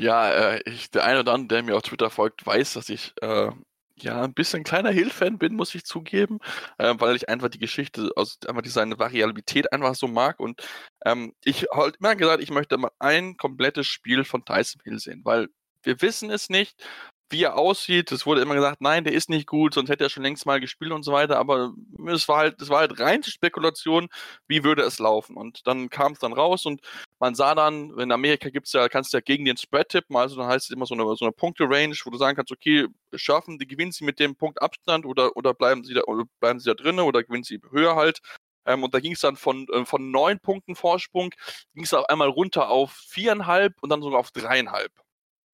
[0.00, 3.12] Ja, äh, ich, der eine oder andere, der mir auf Twitter folgt, weiß, dass ich
[3.20, 3.50] äh,
[3.96, 6.38] ja ein bisschen kleiner Hill-Fan bin, muss ich zugeben,
[6.78, 10.40] äh, weil ich einfach die Geschichte aus einfach seine Variabilität einfach so mag.
[10.40, 10.62] Und
[11.04, 15.20] ähm, ich habe immer gesagt, ich möchte mal ein komplettes Spiel von Tyson Hill sehen,
[15.24, 15.48] weil
[15.82, 16.82] wir wissen es nicht
[17.30, 18.12] wie er aussieht.
[18.12, 20.60] Es wurde immer gesagt, nein, der ist nicht gut, sonst hätte er schon längst mal
[20.60, 21.38] gespielt und so weiter.
[21.38, 21.72] Aber
[22.08, 24.08] es war halt, es war halt rein Spekulation,
[24.48, 25.36] wie würde es laufen.
[25.36, 26.80] Und dann kam es dann raus und
[27.18, 30.36] man sah dann, in Amerika gibt's ja, kannst du ja gegen den Spread tippen, also
[30.36, 33.58] dann heißt es immer so eine, so eine Punkte-Range, wo du sagen kannst, okay, schaffen,
[33.58, 36.70] die gewinnen sie mit dem Punkt Abstand oder, oder bleiben sie da, oder bleiben sie
[36.70, 38.20] da drinnen oder gewinnen sie höher halt.
[38.66, 41.30] Ähm, und da ging es dann von, äh, von neun Punkten Vorsprung,
[41.74, 44.92] ging es auf einmal runter auf viereinhalb und dann sogar auf dreieinhalb.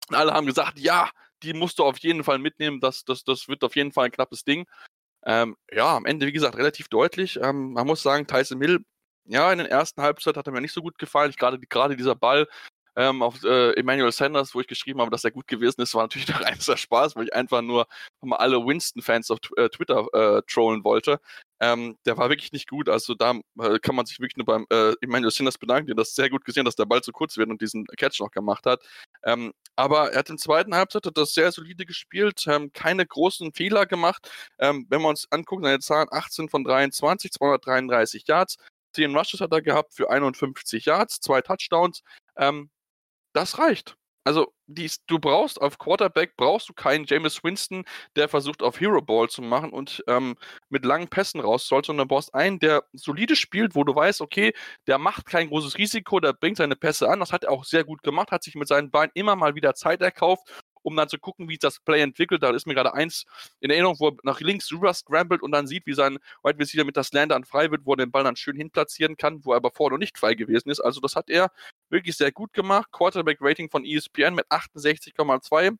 [0.08, 1.10] Und alle haben gesagt, ja,
[1.46, 2.80] die musst du auf jeden Fall mitnehmen.
[2.80, 4.66] Das, das, das wird auf jeden Fall ein knappes Ding.
[5.24, 7.38] Ähm, ja, am Ende, wie gesagt, relativ deutlich.
[7.42, 8.84] Ähm, man muss sagen, Tyson Hill,
[9.24, 11.32] ja, in den ersten Halbzeit hat er mir nicht so gut gefallen.
[11.36, 12.46] Gerade dieser Ball
[12.96, 16.02] ähm, auf äh, Emmanuel Sanders, wo ich geschrieben habe, dass er gut gewesen ist, war
[16.02, 17.86] natürlich der reinster Spaß, weil ich einfach nur
[18.22, 21.20] mal alle Winston-Fans auf äh, Twitter äh, trollen wollte.
[21.60, 22.88] Ähm, der war wirklich nicht gut.
[22.88, 26.14] Also da äh, kann man sich wirklich nur beim äh, Emmanuel Sanders bedanken, der das
[26.14, 28.82] sehr gut gesehen, dass der Ball zu kurz wird und diesen Catch noch gemacht hat.
[29.24, 33.86] Ähm, aber er hat im zweiten Halbzeit das sehr solide gespielt, ähm, keine großen Fehler
[33.86, 34.30] gemacht.
[34.58, 38.56] Ähm, wenn wir uns angucken, seine Zahlen 18 von 23, 233 Yards,
[38.94, 42.02] 10 Rushes hat er gehabt für 51 Yards, zwei Touchdowns.
[42.36, 42.70] Ähm,
[43.36, 43.96] das reicht.
[44.24, 47.84] Also, dies, du brauchst auf Quarterback, brauchst du keinen Jameis Winston,
[48.16, 50.34] der versucht auf Hero Ball zu machen und ähm,
[50.68, 54.20] mit langen Pässen raus soll, sondern du brauchst einen, der solide spielt, wo du weißt,
[54.20, 54.52] okay,
[54.88, 57.20] der macht kein großes Risiko, der bringt seine Pässe an.
[57.20, 59.74] Das hat er auch sehr gut gemacht, hat sich mit seinen Beinen immer mal wieder
[59.74, 60.42] Zeit erkauft
[60.86, 62.44] um dann zu gucken, wie das Play entwickelt.
[62.44, 63.24] Da ist mir gerade eins
[63.58, 66.84] in Erinnerung, wo er nach links rüber scrambled und dann sieht, wie sein Wide Receiver
[66.84, 69.52] mit das Land dann frei wird, wo er den Ball dann schön hinplatzieren kann, wo
[69.52, 70.78] er aber vorher noch nicht frei gewesen ist.
[70.78, 71.50] Also das hat er
[71.90, 72.92] wirklich sehr gut gemacht.
[72.92, 75.76] Quarterback Rating von ESPN mit 68,2.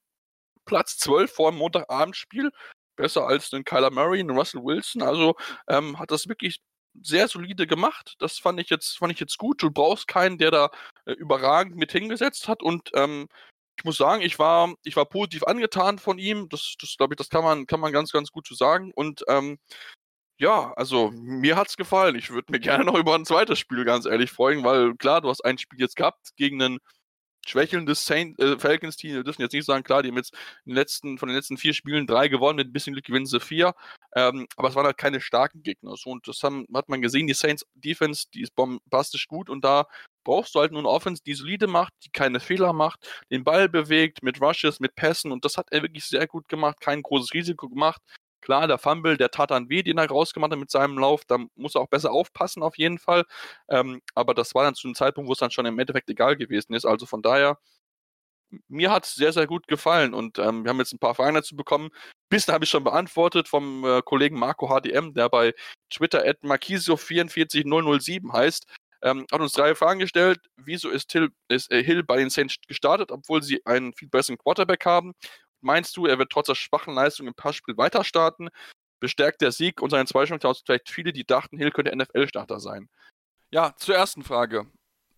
[0.64, 2.50] Platz 12 vor dem Montagabendspiel.
[2.96, 5.02] Besser als den Kyler Murray, den Russell Wilson.
[5.02, 5.36] Also
[5.68, 6.60] ähm, hat das wirklich
[7.00, 8.16] sehr solide gemacht.
[8.18, 9.62] Das fand ich jetzt, fand ich jetzt gut.
[9.62, 10.70] Du brauchst keinen, der da
[11.04, 12.60] äh, überragend mit hingesetzt hat.
[12.64, 13.28] Und ähm,
[13.78, 16.48] ich muss sagen, ich war, ich war positiv angetan von ihm.
[16.48, 18.92] Das, das glaube ich, das kann man, kann man ganz, ganz gut zu so sagen.
[18.94, 19.58] Und ähm,
[20.38, 22.16] ja, also mir hat es gefallen.
[22.16, 25.28] Ich würde mir gerne noch über ein zweites Spiel ganz ehrlich freuen, weil klar, du
[25.28, 26.78] hast ein Spiel jetzt gehabt gegen einen
[27.46, 29.14] schwächelndes Saint, äh, Falcons-Team.
[29.14, 30.34] Wir dürfen jetzt nicht sagen, klar, die haben jetzt
[30.64, 33.40] den letzten, von den letzten vier Spielen drei gewonnen, mit ein bisschen Glück gewinnen sie
[33.40, 33.74] vier.
[34.14, 35.96] Ähm, aber es waren halt keine starken Gegner.
[35.96, 39.64] So, und das haben, hat man gesehen, die Saints Defense, die ist bombastisch gut und
[39.64, 39.86] da
[40.26, 43.68] brauchst du halt nur eine Offense, die solide macht, die keine Fehler macht, den Ball
[43.68, 47.32] bewegt, mit Rushes, mit Pässen und das hat er wirklich sehr gut gemacht, kein großes
[47.32, 48.02] Risiko gemacht.
[48.40, 51.24] Klar, der Fumble, der tat dann weh, den er rausgemacht hat mit seinem Lauf.
[51.26, 53.24] Da muss er auch besser aufpassen, auf jeden Fall.
[53.68, 56.36] Ähm, aber das war dann zu einem Zeitpunkt, wo es dann schon im Endeffekt egal
[56.36, 56.84] gewesen ist.
[56.84, 57.58] Also von daher,
[58.68, 61.34] mir hat es sehr, sehr gut gefallen und ähm, wir haben jetzt ein paar Fragen
[61.34, 61.90] dazu bekommen.
[62.28, 65.54] Bisschen habe ich schon beantwortet vom äh, Kollegen Marco HDM, der bei
[65.90, 68.66] Twitter at Marquisio44007 heißt.
[69.02, 70.40] Ähm, hat uns drei Fragen gestellt.
[70.56, 74.38] Wieso ist Hill, ist, äh, Hill bei den Saints gestartet, obwohl sie einen viel besseren
[74.38, 75.12] Quarterback haben?
[75.60, 78.48] Meinst du, er wird trotz der schwachen Leistung im Passspiel weiter starten?
[79.00, 82.88] Bestärkt der Sieg und seine Zweistellung vielleicht viele, die dachten, Hill könnte NFL-Starter sein?
[83.50, 84.66] Ja, zur ersten Frage.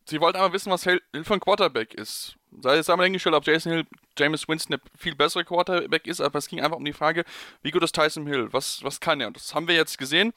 [0.09, 2.37] Sie wollten aber wissen, was Hill für ein Quarterback ist.
[2.63, 3.87] Sei es einmal hingestellt, ob Jason Hill,
[4.19, 7.25] James Winston der viel bessere Quarterback ist, aber es ging einfach um die Frage,
[7.63, 8.49] wie gut ist Tyson Hill?
[8.53, 9.29] Was, was kann er?
[9.29, 10.33] Und das haben wir jetzt gesehen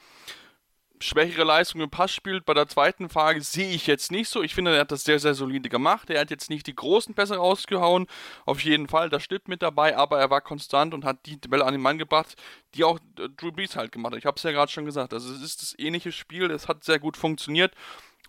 [1.01, 2.41] schwächere Leistung im Passspiel.
[2.41, 4.41] Bei der zweiten Frage sehe ich jetzt nicht so.
[4.43, 6.09] Ich finde, er hat das sehr, sehr solide gemacht.
[6.09, 8.07] Er hat jetzt nicht die großen Pässe rausgehauen.
[8.45, 11.65] Auf jeden Fall, das stimmt mit dabei, aber er war konstant und hat die Bälle
[11.65, 12.35] an den Mann gebracht,
[12.75, 14.19] die auch äh, Drew Brees halt gemacht hat.
[14.19, 15.13] Ich habe es ja gerade schon gesagt.
[15.13, 16.49] Also es ist das ähnliche Spiel.
[16.51, 17.73] Es hat sehr gut funktioniert.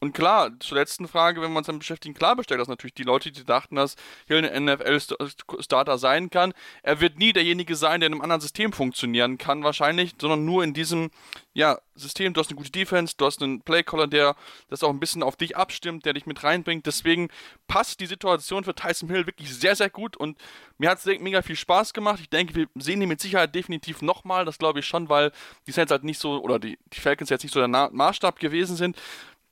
[0.02, 3.04] Und klar, zur letzten Frage, wenn wir uns dann beschäftigen, klar bestellt das natürlich die
[3.04, 3.94] Leute, die dachten, dass
[4.26, 6.54] Hill ein NFL-Starter sein kann.
[6.82, 10.64] Er wird nie derjenige sein, der in einem anderen System funktionieren kann, wahrscheinlich, sondern nur
[10.64, 11.12] in diesem
[11.52, 12.32] ja, System.
[12.32, 14.34] Du hast eine gute Defense, du hast einen Playcaller, der
[14.68, 16.84] das auch ein bisschen auf dich abstimmt, der dich mit reinbringt.
[16.84, 17.28] Deswegen
[17.68, 20.36] passt die Situation für Tyson Hill wirklich sehr, sehr gut und
[20.78, 22.18] mir hat es mega viel Spaß gemacht.
[22.18, 24.44] Ich denke, wir sehen ihn mit Sicherheit definitiv nochmal.
[24.44, 25.30] Das glaube ich schon, weil
[25.68, 28.40] die Saints halt nicht so, oder die, die Falcons jetzt nicht so der Na Maßstab
[28.40, 28.96] gewesen sind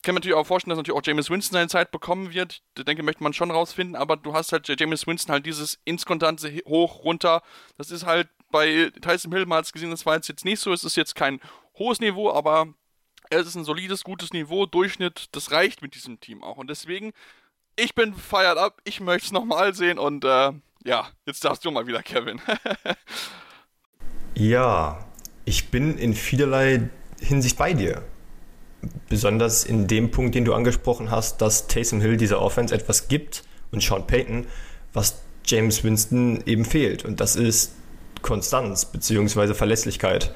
[0.03, 2.63] kann man natürlich auch vorstellen, dass natürlich auch James Winston seine Zeit bekommen wird.
[2.77, 6.51] Ich denke, möchte man schon rausfinden, aber du hast halt James Winston halt dieses inskonstante
[6.67, 7.43] hoch, runter.
[7.77, 10.73] Das ist halt bei Tyson Hill mal gesehen, das war jetzt nicht so.
[10.73, 11.41] Es ist jetzt kein
[11.79, 12.69] hohes Niveau, aber
[13.29, 15.29] es ist ein solides, gutes Niveau, Durchschnitt.
[15.33, 16.57] Das reicht mit diesem Team auch.
[16.57, 17.13] Und deswegen,
[17.77, 18.81] ich bin feiert ab.
[18.85, 22.41] Ich möchte es nochmal sehen und äh, ja, jetzt darfst du mal wieder, Kevin.
[24.35, 25.07] ja,
[25.45, 26.89] ich bin in vielerlei
[27.21, 28.03] Hinsicht bei dir
[29.09, 33.45] besonders in dem Punkt, den du angesprochen hast, dass Taysom Hill dieser Offense etwas gibt
[33.73, 34.47] und Sean Payton,
[34.93, 37.05] was James Winston eben fehlt.
[37.05, 37.73] Und das ist
[38.23, 39.55] Konstanz bzw.
[39.55, 40.33] Verlässlichkeit.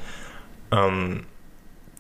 [0.70, 1.24] Ähm,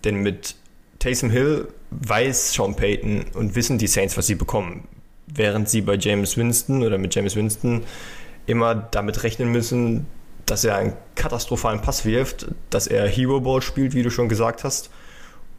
[0.04, 0.56] denn mit
[0.98, 4.88] Taysom Hill weiß Sean Payton und wissen die Saints, was sie bekommen.
[5.26, 7.84] Während sie bei James Winston oder mit James Winston
[8.46, 10.06] immer damit rechnen müssen,
[10.46, 14.64] dass er einen katastrophalen Pass wirft, dass er Hero Ball spielt, wie du schon gesagt
[14.64, 14.90] hast,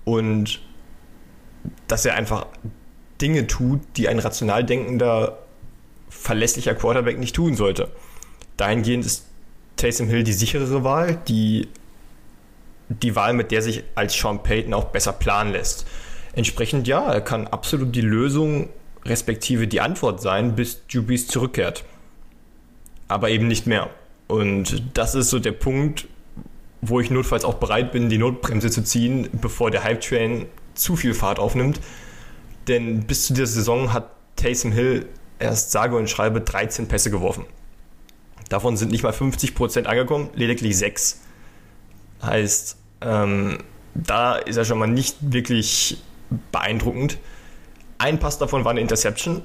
[0.03, 0.61] und
[1.87, 2.47] dass er einfach
[3.21, 5.39] Dinge tut, die ein rational denkender,
[6.09, 7.89] verlässlicher Quarterback nicht tun sollte.
[8.57, 9.25] Dahingehend ist
[9.77, 11.67] Taysom Hill die sicherere Wahl, die,
[12.89, 15.85] die Wahl, mit der sich als Sean Payton auch besser planen lässt.
[16.33, 18.69] Entsprechend ja, er kann absolut die Lösung
[19.05, 21.83] respektive die Antwort sein, bis Jubies zurückkehrt.
[23.07, 23.89] Aber eben nicht mehr.
[24.27, 26.07] Und das ist so der Punkt,
[26.81, 31.13] wo ich notfalls auch bereit bin, die Notbremse zu ziehen, bevor der Hype-Train zu viel
[31.13, 31.79] Fahrt aufnimmt.
[32.67, 35.07] Denn bis zu dieser Saison hat Taysom Hill
[35.39, 37.45] erst sage und schreibe 13 Pässe geworfen.
[38.49, 41.21] Davon sind nicht mal 50% angekommen, lediglich 6.
[42.21, 43.59] Heißt, ähm,
[43.93, 46.01] da ist er schon mal nicht wirklich
[46.51, 47.17] beeindruckend.
[47.97, 49.41] Ein Pass davon war eine Interception,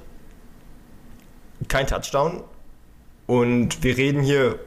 [1.69, 2.43] kein Touchdown.
[3.27, 4.59] Und wir reden hier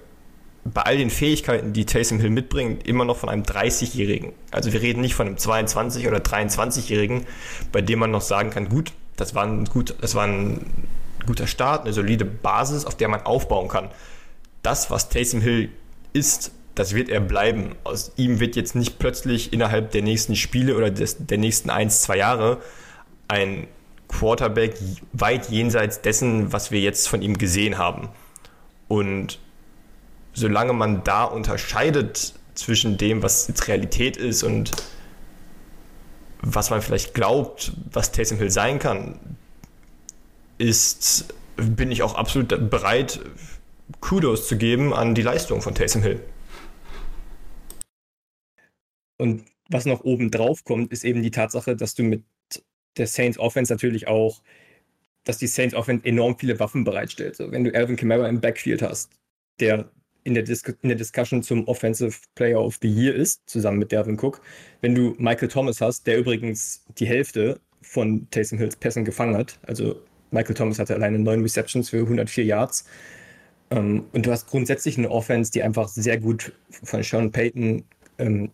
[0.65, 4.31] bei all den Fähigkeiten, die Taysom Hill mitbringt, immer noch von einem 30-Jährigen.
[4.51, 7.25] Also wir reden nicht von einem 22- oder 23-Jährigen,
[7.71, 10.65] bei dem man noch sagen kann, gut, das war ein, gut, das war ein
[11.25, 13.89] guter Start, eine solide Basis, auf der man aufbauen kann.
[14.61, 15.69] Das, was Taysom Hill
[16.13, 17.75] ist, das wird er bleiben.
[17.83, 21.89] Aus ihm wird jetzt nicht plötzlich innerhalb der nächsten Spiele oder des, der nächsten ein,
[21.89, 22.61] zwei Jahre
[23.27, 23.67] ein
[24.07, 24.75] Quarterback
[25.11, 28.09] weit jenseits dessen, was wir jetzt von ihm gesehen haben.
[28.87, 29.39] Und
[30.33, 34.71] solange man da unterscheidet zwischen dem, was jetzt Realität ist und
[36.41, 39.37] was man vielleicht glaubt, was Taysom Hill sein kann,
[40.57, 43.19] ist, bin ich auch absolut bereit,
[44.01, 46.19] Kudos zu geben an die Leistung von Taysom Hill.
[49.17, 52.23] Und was noch oben drauf kommt, ist eben die Tatsache, dass du mit
[52.97, 54.41] der Saints Offense natürlich auch,
[55.23, 57.37] dass die Saints Offense enorm viele Waffen bereitstellt.
[57.37, 59.11] So, wenn du Alvin Kamara im Backfield hast,
[59.59, 59.89] der
[60.23, 63.91] in der, Dis in der Discussion zum Offensive Player of the Year ist, zusammen mit
[63.91, 64.41] Dervin Cook.
[64.81, 69.59] Wenn du Michael Thomas hast, der übrigens die Hälfte von Taysom Hills Pässen gefangen hat,
[69.63, 72.85] also Michael Thomas hatte alleine neun Receptions für 104 Yards.
[73.69, 77.83] Ähm, und du hast grundsätzlich eine Offense, die einfach sehr gut von Sean Payton
[78.17, 78.51] ähm,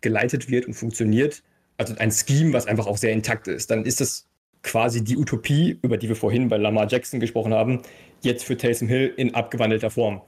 [0.00, 1.42] geleitet wird und funktioniert.
[1.76, 3.70] Also ein Scheme, was einfach auch sehr intakt ist.
[3.70, 4.26] Dann ist das
[4.62, 7.80] quasi die Utopie, über die wir vorhin bei Lamar Jackson gesprochen haben,
[8.20, 10.20] jetzt für Taysom Hill in abgewandelter Form.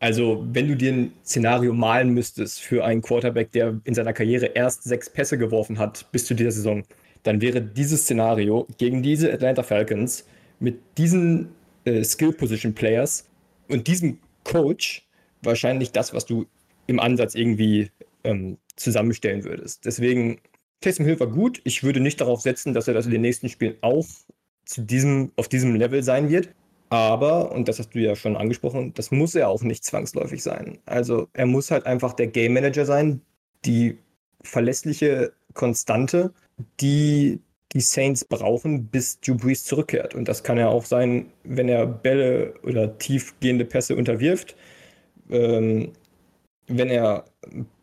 [0.00, 4.46] Also, wenn du dir ein Szenario malen müsstest für einen Quarterback, der in seiner Karriere
[4.46, 6.84] erst sechs Pässe geworfen hat bis zu dieser Saison,
[7.22, 10.26] dann wäre dieses Szenario gegen diese Atlanta Falcons
[10.60, 11.48] mit diesen
[11.84, 13.28] äh, Skill Position Players
[13.68, 15.06] und diesem Coach
[15.42, 16.46] wahrscheinlich das, was du
[16.86, 17.90] im Ansatz irgendwie
[18.24, 19.84] ähm, zusammenstellen würdest.
[19.84, 20.40] Deswegen,
[20.80, 21.60] Taysom Hill war gut.
[21.64, 24.06] Ich würde nicht darauf setzen, dass er das in den nächsten Spielen auch
[24.64, 26.50] zu diesem, auf diesem Level sein wird.
[26.90, 30.78] Aber, und das hast du ja schon angesprochen, das muss er auch nicht zwangsläufig sein.
[30.86, 33.20] Also er muss halt einfach der Game Manager sein,
[33.64, 33.98] die
[34.42, 36.32] verlässliche Konstante,
[36.80, 37.40] die
[37.72, 40.14] die Saints brauchen, bis Drew zurückkehrt.
[40.14, 44.54] Und das kann ja auch sein, wenn er Bälle oder tiefgehende Pässe unterwirft.
[45.30, 45.92] Ähm,
[46.68, 47.24] wenn er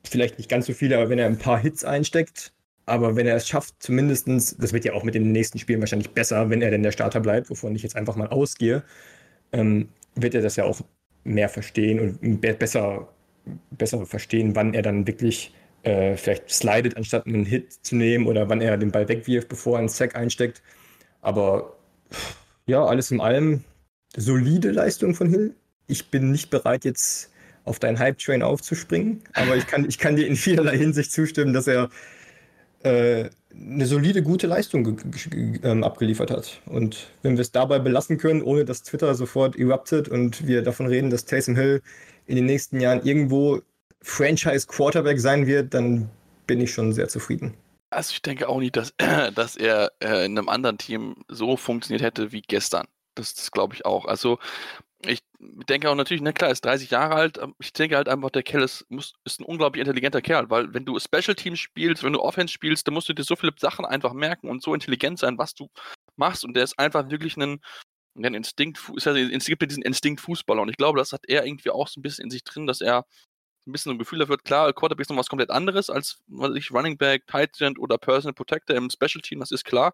[0.03, 2.53] vielleicht nicht ganz so viele, aber wenn er ein paar Hits einsteckt,
[2.91, 6.11] aber wenn er es schafft, zumindest, das wird ja auch mit den nächsten Spielen wahrscheinlich
[6.11, 8.83] besser, wenn er denn der Starter bleibt, wovon ich jetzt einfach mal ausgehe,
[9.53, 10.81] ähm, wird er das ja auch
[11.23, 13.07] mehr verstehen und besser,
[13.71, 18.49] besser verstehen, wann er dann wirklich äh, vielleicht slidet, anstatt einen Hit zu nehmen oder
[18.49, 20.61] wann er den Ball wegwirft, bevor er einen Sack einsteckt.
[21.21, 21.77] Aber
[22.65, 23.63] ja, alles in allem
[24.17, 25.55] solide Leistung von Hill.
[25.87, 27.31] Ich bin nicht bereit, jetzt
[27.63, 31.67] auf deinen Hype-Train aufzuspringen, aber ich kann, ich kann dir in vielerlei Hinsicht zustimmen, dass
[31.67, 31.89] er
[32.83, 34.97] äh, eine solide, gute Leistung
[35.63, 36.61] ähm, abgeliefert hat.
[36.65, 40.87] Und wenn wir es dabei belassen können, ohne dass Twitter sofort eruptet und wir davon
[40.87, 41.81] reden, dass Taysom Hill
[42.27, 43.61] in den nächsten Jahren irgendwo
[44.01, 46.09] Franchise-Quarterback sein wird, dann
[46.47, 47.53] bin ich schon sehr zufrieden.
[47.89, 48.93] Also ich denke auch nicht, dass,
[49.35, 52.87] dass er äh, in einem anderen Team so funktioniert hätte wie gestern.
[53.15, 54.05] Das, das glaube ich auch.
[54.05, 54.39] Also
[55.05, 57.39] ich denke auch natürlich, na klar, er ist 30 Jahre alt.
[57.59, 60.85] Ich denke halt einfach, der Kerl ist, muss, ist ein unglaublich intelligenter Kerl, weil wenn
[60.85, 63.85] du Special Teams spielst, wenn du Offense spielst, dann musst du dir so viele Sachen
[63.85, 65.69] einfach merken und so intelligent sein, was du
[66.15, 66.45] machst.
[66.45, 67.61] Und der ist einfach wirklich ein,
[68.15, 71.87] ein Instinkt, es gibt ja diesen Instinkt-Fußballer und ich glaube, das hat er irgendwie auch
[71.87, 73.05] so ein bisschen in sich drin, dass er
[73.67, 76.19] ein bisschen so ein Gefühl dafür hat, klar, Quarterback ist noch was komplett anderes als,
[76.27, 79.93] was ich, Running Back, Tight End oder Personal Protector im Special Team, das ist klar.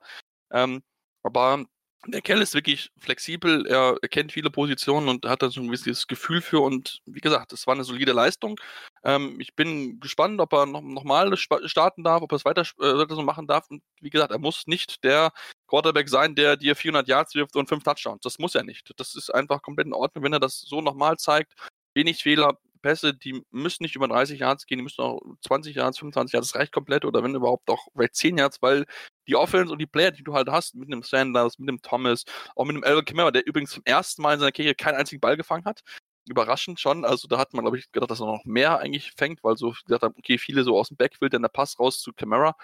[0.52, 0.84] Ähm,
[1.24, 1.66] aber
[2.06, 6.08] der Kerl ist wirklich flexibel, er kennt viele Positionen und hat da so ein gewisses
[6.08, 8.60] Gefühl für und wie gesagt, das war eine solide Leistung.
[9.04, 12.98] Ähm, ich bin gespannt, ob er noch, noch starten darf, ob er es weiter, äh,
[12.98, 15.32] weiter so machen darf und wie gesagt, er muss nicht der
[15.68, 18.22] Quarterback sein, der dir 400 Yards wirft und 5 Touchdowns.
[18.22, 18.92] Das muss er nicht.
[18.98, 21.54] Das ist einfach komplett in Ordnung, wenn er das so nochmal zeigt.
[21.94, 26.00] Wenig Fehler, Pässe, die müssen nicht über 30 Yards gehen, die müssen auch 20 Yards,
[26.00, 28.86] 25 Yards, das reicht komplett oder wenn überhaupt auch vielleicht 10 Yards, weil
[29.28, 32.24] die Offense und die Player, die du halt hast, mit einem Sanders, mit einem Thomas,
[32.56, 35.22] auch mit einem Elvin Kamara, der übrigens zum ersten Mal in seiner Karriere keinen einzigen
[35.22, 35.82] Ball gefangen hat,
[36.30, 37.06] überraschend schon.
[37.06, 39.74] Also da hat man, glaube ich, gedacht, dass er noch mehr eigentlich fängt, weil so
[39.86, 42.56] gesagt haben, okay, viele so aus dem Backfield, dann der Pass raus zu Camara.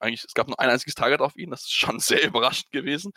[0.00, 3.12] Eigentlich, es gab nur ein einziges Target auf ihn, das ist schon sehr überraschend gewesen.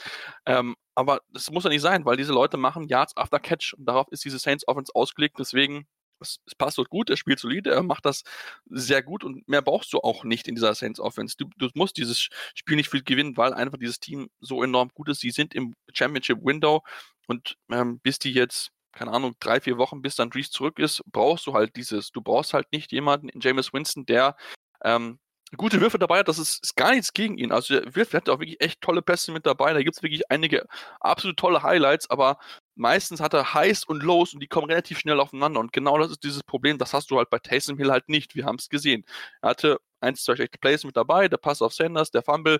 [0.45, 3.85] Ähm, aber das muss ja nicht sein, weil diese Leute machen Yards after Catch und
[3.85, 5.39] darauf ist diese Saints Offense ausgelegt.
[5.39, 5.87] Deswegen
[6.23, 8.23] es, es, passt dort gut, er spielt solide, er macht das
[8.65, 11.35] sehr gut und mehr brauchst du auch nicht in dieser Saints Offense.
[11.37, 15.09] Du, du musst dieses Spiel nicht viel gewinnen, weil einfach dieses Team so enorm gut
[15.09, 15.21] ist.
[15.21, 16.83] Sie sind im Championship Window
[17.27, 21.01] und ähm, bis die jetzt keine Ahnung, drei, vier Wochen, bis dann Drees zurück ist,
[21.11, 22.11] brauchst du halt dieses.
[22.11, 24.35] Du brauchst halt nicht jemanden in James Winston, der
[24.83, 25.19] ähm,
[25.57, 27.51] gute Würfe dabei hat, das ist, ist, gar nichts gegen ihn.
[27.51, 29.73] Also er wirft, hat auch wirklich echt tolle Pässe mit dabei.
[29.73, 30.65] Da gibt es wirklich einige
[30.99, 32.37] absolut tolle Highlights, aber
[32.75, 35.59] meistens hat er Highs und Lows und die kommen relativ schnell aufeinander.
[35.59, 38.35] Und genau das ist dieses Problem, das hast du halt bei Taysom Hill halt nicht.
[38.35, 39.05] Wir haben es gesehen.
[39.41, 42.59] Er hatte ein, zwei schlechte Plays mit dabei, der Pass auf Sanders, der Fumble.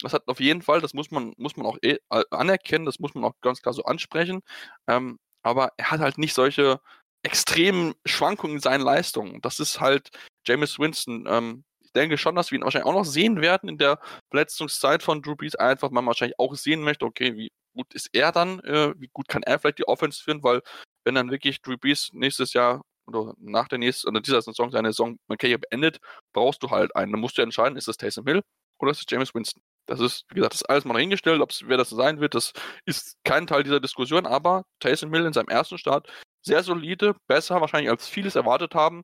[0.00, 1.98] Das hat auf jeden Fall, das muss man, muss man auch eh
[2.30, 4.42] anerkennen, das muss man auch ganz klar so ansprechen.
[4.88, 6.80] Ähm, aber er hat halt nicht solche
[7.22, 9.40] extremen Schwankungen in seinen Leistungen.
[9.40, 10.10] Das ist halt
[10.46, 11.26] James Winston.
[11.28, 13.98] Ähm, denke schon, dass wir ihn wahrscheinlich auch noch sehen werden in der
[14.30, 15.54] Verletzungszeit von Drew Brees.
[15.54, 19.28] Einfach man wahrscheinlich auch sehen möchte, okay, wie gut ist er dann, äh, wie gut
[19.28, 20.62] kann er vielleicht die Offense führen, weil
[21.04, 24.92] wenn dann wirklich Drew Brees nächstes Jahr oder nach der nächsten oder dieser Saison seine
[24.92, 25.98] Saison Karriere beendet,
[26.32, 27.12] brauchst du halt einen.
[27.12, 28.42] Dann musst du entscheiden, ist das Taysom Hill
[28.78, 29.62] oder ist es James Winston?
[29.86, 32.52] Das ist, wie gesagt, das ist alles mal dahingestellt, ob wer das sein wird, das
[32.86, 36.08] ist kein Teil dieser Diskussion, aber Taysom Hill in seinem ersten Start
[36.42, 39.02] sehr solide, besser wahrscheinlich als vieles erwartet haben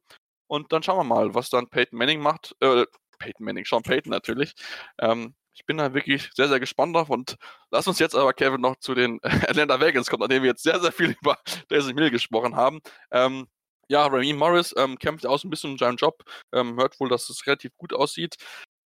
[0.50, 2.56] und dann schauen wir mal, was dann Peyton Manning macht.
[2.60, 2.84] Äh,
[3.20, 4.54] Peyton Manning, Sean Peyton natürlich.
[4.98, 7.36] Ähm, ich bin da wirklich sehr, sehr gespannt drauf und
[7.70, 10.80] lass uns jetzt aber, Kevin, noch zu den Atlanta Vegans kommen, nachdem wir jetzt sehr,
[10.80, 12.80] sehr viel über Daisy Mill gesprochen haben.
[13.12, 13.46] Ähm,
[13.88, 17.30] ja, Raheem Morris ähm, kämpft auch ein bisschen um seinen Job, ähm, hört wohl, dass
[17.30, 18.34] es relativ gut aussieht.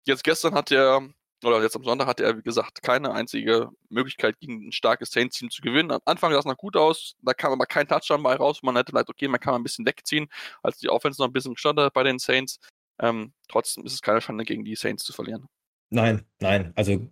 [0.07, 1.07] Jetzt gestern hat er
[1.45, 5.49] oder jetzt am Sonntag hatte er, wie gesagt, keine einzige Möglichkeit, gegen ein starkes Saints-Team
[5.49, 5.91] zu gewinnen.
[5.91, 8.61] Am Anfang sah es noch gut aus, da kam aber kein Touchdown bei raus.
[8.63, 10.27] Man hätte vielleicht, okay, man kann mal ein bisschen wegziehen,
[10.63, 12.59] als die Offense noch ein bisschen gestanden hat bei den Saints.
[12.99, 15.47] Ähm, trotzdem ist es keine Schande, gegen die Saints zu verlieren.
[15.89, 16.71] Nein, nein.
[16.75, 17.07] Also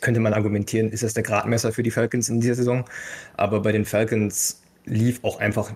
[0.00, 2.84] könnte man argumentieren, ist das der Gradmesser für die Falcons in dieser Saison.
[3.34, 5.72] Aber bei den Falcons lief auch einfach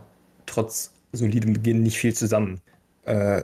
[0.46, 2.61] trotz solidem Beginn nicht viel zusammen.
[3.05, 3.42] Äh,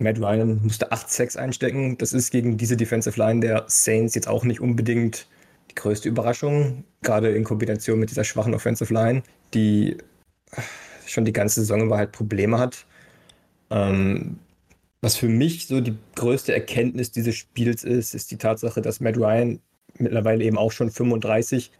[0.00, 1.98] Matt Ryan musste 8 Sacks einstecken.
[1.98, 5.28] Das ist gegen diese Defensive Line der Saints jetzt auch nicht unbedingt
[5.70, 9.22] die größte Überraschung, gerade in Kombination mit dieser schwachen Offensive Line,
[9.54, 9.98] die
[11.06, 12.86] schon die ganze Saison über halt Probleme hat.
[13.70, 14.38] Ähm,
[15.02, 19.16] was für mich so die größte Erkenntnis dieses Spiels ist, ist die Tatsache, dass Matt
[19.16, 19.60] Ryan
[19.98, 21.70] mittlerweile eben auch schon 35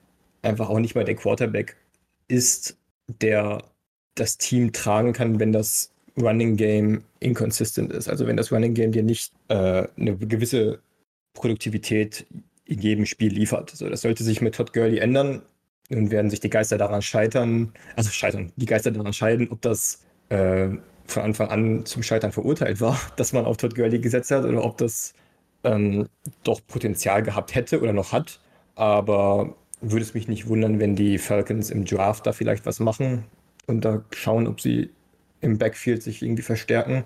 [0.42, 1.76] einfach auch nicht mehr der Quarterback
[2.28, 2.76] ist,
[3.20, 3.64] der
[4.14, 8.08] das Team tragen kann, wenn das Running Game inconsistent ist.
[8.08, 10.80] Also wenn das Running Game dir nicht äh, eine gewisse
[11.34, 12.26] Produktivität
[12.64, 13.70] in jedem Spiel liefert.
[13.70, 15.42] So, das sollte sich mit Todd Gurley ändern.
[15.88, 20.02] Nun werden sich die Geister daran scheitern, also scheitern, die Geister daran scheiden, ob das
[20.28, 20.68] äh,
[21.06, 24.64] von Anfang an zum Scheitern verurteilt war, dass man auf Todd Gurley gesetzt hat oder
[24.64, 25.14] ob das
[25.64, 26.06] ähm,
[26.44, 28.40] doch Potenzial gehabt hätte oder noch hat.
[28.76, 33.24] Aber würde es mich nicht wundern, wenn die Falcons im Draft da vielleicht was machen
[33.66, 34.90] und da schauen, ob sie
[35.40, 37.04] im Backfield sich irgendwie verstärken.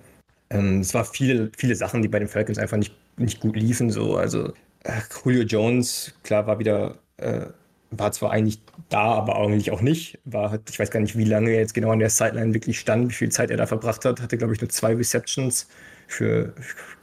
[0.50, 3.90] Ähm, es war viele, viele Sachen, die bei den Falcons einfach nicht, nicht gut liefen.
[3.90, 4.16] So.
[4.16, 4.52] Also
[4.84, 7.46] äh, Julio Jones, klar, war wieder, äh,
[7.90, 10.18] war zwar eigentlich da, aber eigentlich auch nicht.
[10.24, 13.10] War, ich weiß gar nicht, wie lange er jetzt genau an der Sideline wirklich stand,
[13.10, 14.20] wie viel Zeit er da verbracht hat.
[14.20, 15.68] Hatte, glaube ich, nur zwei Receptions
[16.06, 16.52] für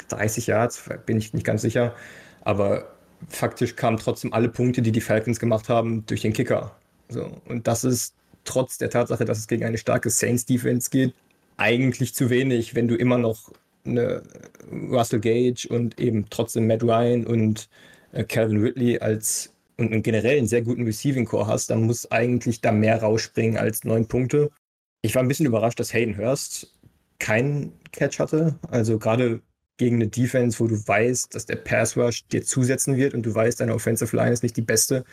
[0.10, 1.96] 30 Yards, bin ich nicht ganz sicher.
[2.44, 2.94] Aber
[3.30, 6.76] faktisch kamen trotzdem alle Punkte, die die Falcons gemacht haben, durch den Kicker.
[7.10, 11.14] So, und das ist trotz der Tatsache, dass es gegen eine starke Saints-Defense geht,
[11.58, 13.52] eigentlich zu wenig, wenn du immer noch
[13.86, 14.24] eine
[14.72, 17.70] Russell Gage und eben trotzdem Matt Ryan und
[18.12, 22.72] äh, Calvin Ridley als und, einen sehr guten Receiving Core hast, dann muss eigentlich da
[22.72, 24.52] mehr rausspringen als neun Punkte.
[25.02, 26.78] Ich war ein bisschen überrascht, dass Hayden Hurst
[27.20, 28.60] keinen Catch hatte.
[28.70, 29.42] Also gerade
[29.78, 33.34] gegen eine Defense, wo du weißt, dass der Pass Rush dir zusetzen wird und du
[33.34, 35.04] weißt, deine Offensive Line ist nicht die beste,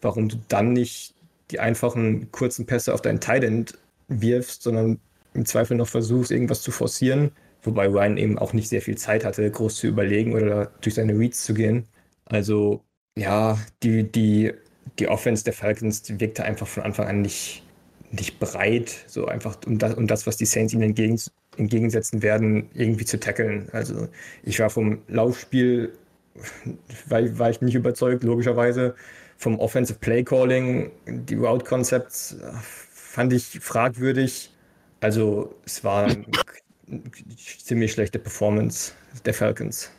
[0.00, 1.14] warum du dann nicht
[1.52, 4.98] die einfachen kurzen Pässe auf deinen Tight End wirfst, sondern
[5.34, 7.32] im Zweifel noch versuchst, irgendwas zu forcieren.
[7.62, 11.16] Wobei Ryan eben auch nicht sehr viel Zeit hatte, groß zu überlegen oder durch seine
[11.16, 11.86] Reads zu gehen.
[12.24, 12.82] Also,
[13.16, 14.52] ja, die, die,
[14.98, 17.62] die Offense der Falcons wirkte einfach von Anfang an nicht,
[18.10, 21.20] nicht bereit, so einfach um das, um das was die Saints ihnen entgegen,
[21.56, 23.68] entgegensetzen werden, irgendwie zu tackeln.
[23.72, 24.08] Also,
[24.42, 25.92] ich war vom Laufspiel,
[27.06, 28.96] war, war ich nicht überzeugt, logischerweise
[29.42, 32.36] vom Offensive Play Calling, die Route Concepts
[32.92, 34.50] fand ich fragwürdig.
[35.00, 36.24] Also es war eine
[37.36, 38.92] ziemlich schlechte Performance
[39.24, 39.90] der Falcons.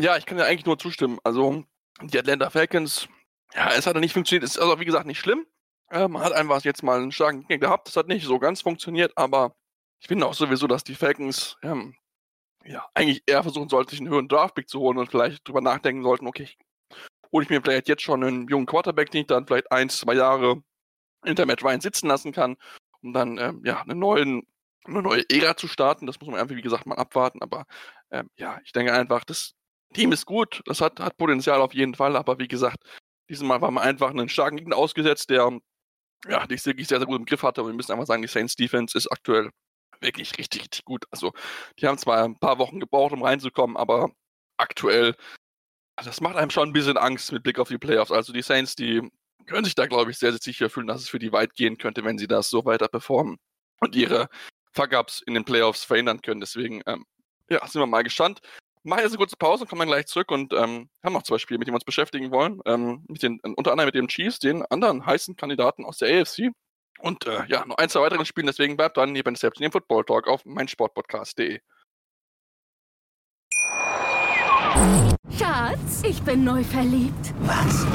[0.00, 1.18] Ja, ich kann ja eigentlich nur zustimmen.
[1.24, 1.64] Also
[2.02, 3.08] die Atlanta Falcons,
[3.52, 4.44] ja, es hat nicht funktioniert.
[4.44, 5.44] Es ist also wie gesagt nicht schlimm.
[5.90, 7.88] Man hat einfach jetzt mal einen starken Gegner gehabt.
[7.88, 9.56] Das hat nicht so ganz funktioniert, aber
[10.00, 11.96] ich finde auch sowieso, dass die Falcons ähm,
[12.64, 16.04] ja, eigentlich eher versuchen sollten, sich einen höheren Draftpick zu holen und vielleicht drüber nachdenken
[16.04, 16.48] sollten, okay,
[17.32, 20.14] hole ich mir vielleicht jetzt schon einen jungen Quarterback, den ich dann vielleicht ein, zwei
[20.14, 20.62] Jahre
[21.24, 22.56] hinter Matt Ryan sitzen lassen kann,
[23.02, 24.46] um dann ähm, ja, einen neuen
[24.84, 26.06] eine neue Ära zu starten.
[26.06, 27.42] Das muss man einfach, wie gesagt, mal abwarten.
[27.42, 27.66] Aber
[28.10, 29.54] ähm, ja, ich denke einfach, das
[29.94, 32.16] Team ist gut, das hat, hat Potenzial auf jeden Fall.
[32.16, 32.78] Aber wie gesagt,
[33.28, 35.58] dieses Mal war man einfach einen starken Gegner ausgesetzt, der
[36.28, 37.62] ja, die wirklich sehr, sehr gut im Griff hatte.
[37.62, 39.50] Und wir müssen einfach sagen, die Saints Defense ist aktuell
[40.00, 41.04] wirklich richtig, richtig gut.
[41.10, 41.32] Also,
[41.78, 44.10] die haben zwar ein paar Wochen gebraucht, um reinzukommen, aber
[44.56, 45.14] aktuell,
[46.04, 48.12] das macht einem schon ein bisschen Angst mit Blick auf die Playoffs.
[48.12, 49.10] Also, die Saints, die
[49.46, 51.78] können sich da, glaube ich, sehr, sehr sicher fühlen, dass es für die weit gehen
[51.78, 53.38] könnte, wenn sie das so weiter performen
[53.80, 54.28] und ihre
[54.72, 56.40] Fuck-Ups in den Playoffs verhindern können.
[56.40, 57.04] Deswegen, ähm,
[57.48, 58.40] ja, sind wir mal gespannt.
[58.84, 61.38] Machen jetzt eine kurze Pause und kommen dann gleich zurück und ähm, haben noch zwei
[61.38, 62.60] Spiele, mit denen wir uns beschäftigen wollen.
[62.64, 66.50] Ähm, mit den, unter anderem mit dem Chiefs, den anderen heißen Kandidaten aus der AFC.
[67.00, 69.72] Und äh, ja, noch ein, zwei weiteren Spielen, deswegen bleibt dran hier bei Selbst dem
[69.72, 71.60] Football Talk auf meinsportpodcast.de.
[75.38, 77.32] Schatz, ich bin neu verliebt.
[77.42, 77.86] Was?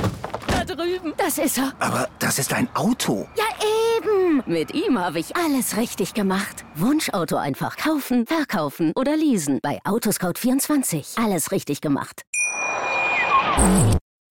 [0.48, 1.14] Da drüben.
[1.18, 1.74] Das ist er.
[1.80, 3.28] Aber das ist ein Auto.
[3.36, 3.44] Ja,
[3.98, 4.42] eben.
[4.46, 6.64] Mit ihm habe ich alles richtig gemacht.
[6.76, 9.60] Wunschauto einfach kaufen, verkaufen oder leasen.
[9.62, 11.22] Bei Autoscout24.
[11.22, 12.22] Alles richtig gemacht.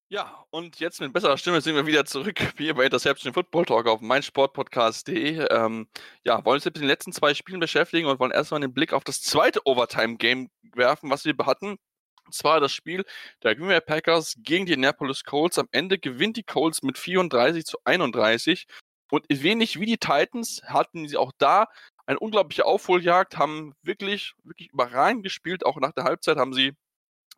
[0.09, 3.89] Ja, und jetzt mit besserer Stimme sind wir wieder zurück hier bei Interception Football Talk
[3.89, 5.49] auf meinsportpodcast.de.
[5.51, 5.87] Ähm,
[6.25, 8.95] ja, wollen uns jetzt mit den letzten zwei Spielen beschäftigen und wollen erstmal einen Blick
[8.95, 11.77] auf das zweite Overtime-Game werfen, was wir hatten.
[12.25, 13.05] Und zwar das Spiel
[13.43, 15.59] der Green Bay Packers gegen die Annapolis Colts.
[15.59, 18.67] Am Ende gewinnt die Colts mit 34 zu 31.
[19.11, 21.67] Und wenig wie die Titans hatten sie auch da
[22.07, 25.65] eine unglaubliche Aufholjagd, haben wirklich, wirklich überragend gespielt.
[25.67, 26.73] Auch nach der Halbzeit haben sie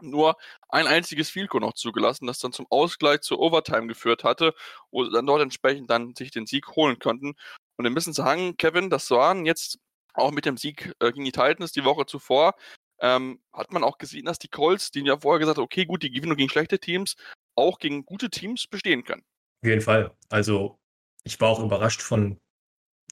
[0.01, 0.37] nur
[0.69, 4.55] ein einziges Field Goal noch zugelassen, das dann zum Ausgleich zur Overtime geführt hatte,
[4.91, 7.35] wo sie dann dort entsprechend dann sich den Sieg holen konnten.
[7.77, 9.79] Und wir müssen sagen, Kevin, das waren jetzt
[10.15, 12.55] auch mit dem Sieg äh, gegen die Titans die Woche zuvor
[13.01, 16.03] ähm, hat man auch gesehen, dass die Colts, die ja vorher gesagt haben, okay, gut,
[16.03, 17.17] die gewinnen gegen schlechte Teams,
[17.55, 19.23] auch gegen gute Teams bestehen können.
[19.63, 20.13] Auf jeden Fall.
[20.29, 20.79] Also
[21.25, 22.39] ich war auch überrascht von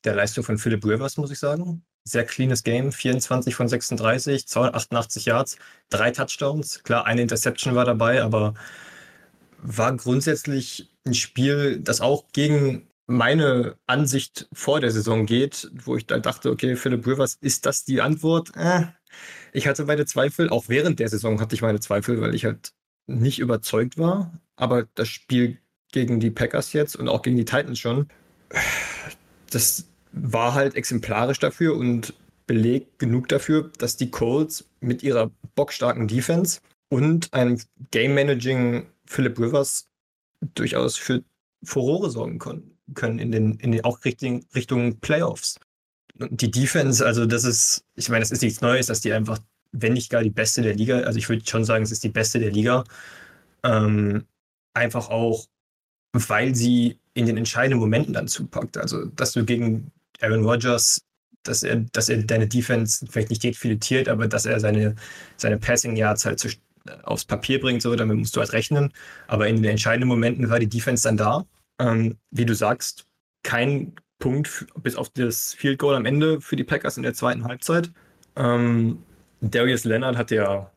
[0.04, 1.84] der Leistung von Philip Rivers, muss ich sagen.
[2.04, 5.56] Sehr cleanes Game, 24 von 36, 288 Yards,
[5.88, 6.82] drei Touchdowns.
[6.82, 8.54] Klar, eine Interception war dabei, aber
[9.58, 16.06] war grundsätzlich ein Spiel, das auch gegen meine Ansicht vor der Saison geht, wo ich
[16.06, 18.50] dann dachte, okay, Philip Rivers, ist das die Antwort?
[18.56, 18.86] Äh,
[19.52, 22.72] ich hatte meine Zweifel, auch während der Saison hatte ich meine Zweifel, weil ich halt
[23.06, 24.40] nicht überzeugt war.
[24.56, 25.58] Aber das Spiel
[25.92, 28.08] gegen die Packers jetzt und auch gegen die Titans schon,
[29.50, 32.14] das war halt exemplarisch dafür und
[32.46, 37.58] belegt genug dafür, dass die Colts mit ihrer bockstarken Defense und einem
[37.90, 39.88] Game-Managing Philip Rivers
[40.54, 41.22] durchaus für
[41.62, 45.58] Furore sorgen können in den, in den auch Richtung, Richtung Playoffs
[46.30, 49.38] die Defense, also das ist, ich meine, das ist nichts Neues, dass die einfach,
[49.72, 52.08] wenn nicht gar die beste der Liga, also ich würde schon sagen, es ist die
[52.08, 52.84] beste der Liga.
[53.64, 54.26] Ähm,
[54.74, 55.46] einfach auch,
[56.12, 58.76] weil sie in den entscheidenden Momenten dann zupackt.
[58.76, 61.02] Also, dass du gegen Aaron Rodgers,
[61.42, 64.94] dass er, dass er deine Defense vielleicht nicht defiletiert, aber dass er seine,
[65.36, 66.48] seine Passing Yards halt zu,
[67.02, 68.92] aufs Papier bringt, so, damit musst du halt rechnen.
[69.26, 71.44] Aber in den entscheidenden Momenten war die Defense dann da.
[71.78, 73.06] Ähm, wie du sagst,
[73.42, 77.42] kein Punkt bis auf das Field Goal am Ende für die Packers in der zweiten
[77.42, 77.90] Halbzeit.
[78.36, 79.02] Ähm,
[79.40, 80.70] Darius Leonard hat ja,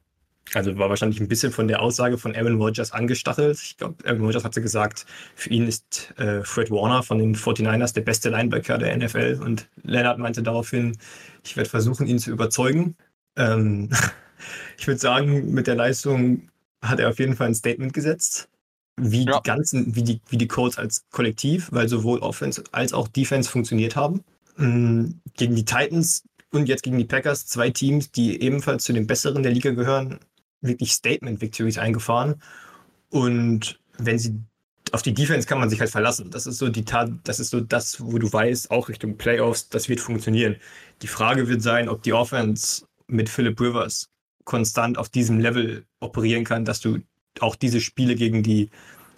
[0.55, 3.59] also war wahrscheinlich ein bisschen von der Aussage von Aaron Rodgers angestachelt.
[3.61, 7.93] Ich glaube, Aaron Rodgers hatte gesagt, für ihn ist äh, Fred Warner von den 49ers
[7.93, 10.97] der beste Linebacker der NFL und Leonard meinte daraufhin,
[11.43, 12.95] ich werde versuchen, ihn zu überzeugen.
[13.35, 13.91] Ähm,
[14.79, 16.49] ich würde sagen, mit der Leistung
[16.81, 18.49] hat er auf jeden Fall ein Statement gesetzt
[18.97, 19.39] wie ja.
[19.39, 23.49] die ganzen, wie die, wie die Colts als Kollektiv, weil sowohl Offense als auch Defense
[23.49, 24.23] funktioniert haben.
[24.57, 25.19] Mhm.
[25.35, 29.43] Gegen die Titans und jetzt gegen die Packers, zwei Teams, die ebenfalls zu den besseren
[29.43, 30.19] der Liga gehören,
[30.61, 32.41] wirklich Statement-Victories eingefahren.
[33.09, 34.39] Und wenn sie
[34.91, 36.31] auf die Defense kann man sich halt verlassen.
[36.31, 39.67] Das ist so die Tat, das ist so das, wo du weißt, auch Richtung Playoffs,
[39.67, 40.55] das wird funktionieren.
[41.01, 44.09] Die Frage wird sein, ob die Offense mit Philip Rivers
[44.45, 46.99] konstant auf diesem Level operieren kann, dass du
[47.41, 48.69] auch diese Spiele gegen die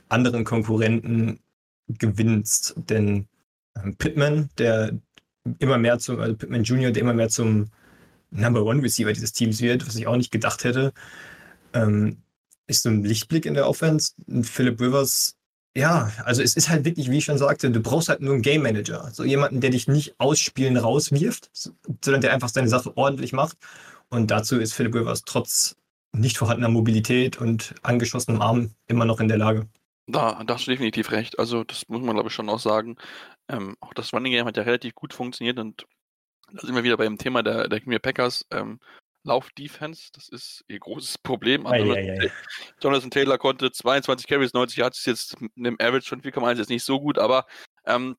[0.10, 1.40] anderen Konkurrenten
[1.88, 2.76] gewinnst.
[2.78, 3.28] Denn
[3.76, 4.94] ähm, Pittman, der
[5.60, 7.68] immer mehr zum, also Pittman Jr., der immer mehr zum
[8.32, 10.94] Number One Receiver dieses Teams wird, was ich auch nicht gedacht hätte,
[11.74, 12.18] ähm,
[12.68, 14.14] ist so ein Lichtblick in der Offense.
[14.44, 15.38] Philip Rivers,
[15.76, 18.42] ja, also es ist halt wirklich, wie ich schon sagte, du brauchst halt nur einen
[18.42, 19.10] Game Manager.
[19.14, 23.58] So jemanden, der dich nicht ausspielen rauswirft, sondern der einfach seine Sache ordentlich macht.
[24.10, 25.78] Und dazu ist Philip Rivers trotz
[26.14, 29.68] nicht vorhandener Mobilität und angeschossenem Arm immer noch in der Lage.
[30.08, 31.38] Da, da hast du definitiv recht.
[31.38, 32.96] Also, das muss man, glaube ich, schon auch sagen.
[33.50, 35.86] Ähm, auch das Running Game hat ja relativ gut funktioniert und
[36.52, 38.46] da sind wir wieder beim Thema der, der Green Packers.
[38.52, 38.80] Ähm,
[39.24, 41.68] Lauf-Defense, das ist ihr großes Problem.
[41.68, 42.32] Ei, ei, ei.
[42.82, 46.70] Jonathan Taylor konnte 22 Carries, 90 Yards, ist jetzt mit einem Average von 4,1 jetzt
[46.70, 47.46] nicht so gut, aber
[47.86, 48.16] ähm,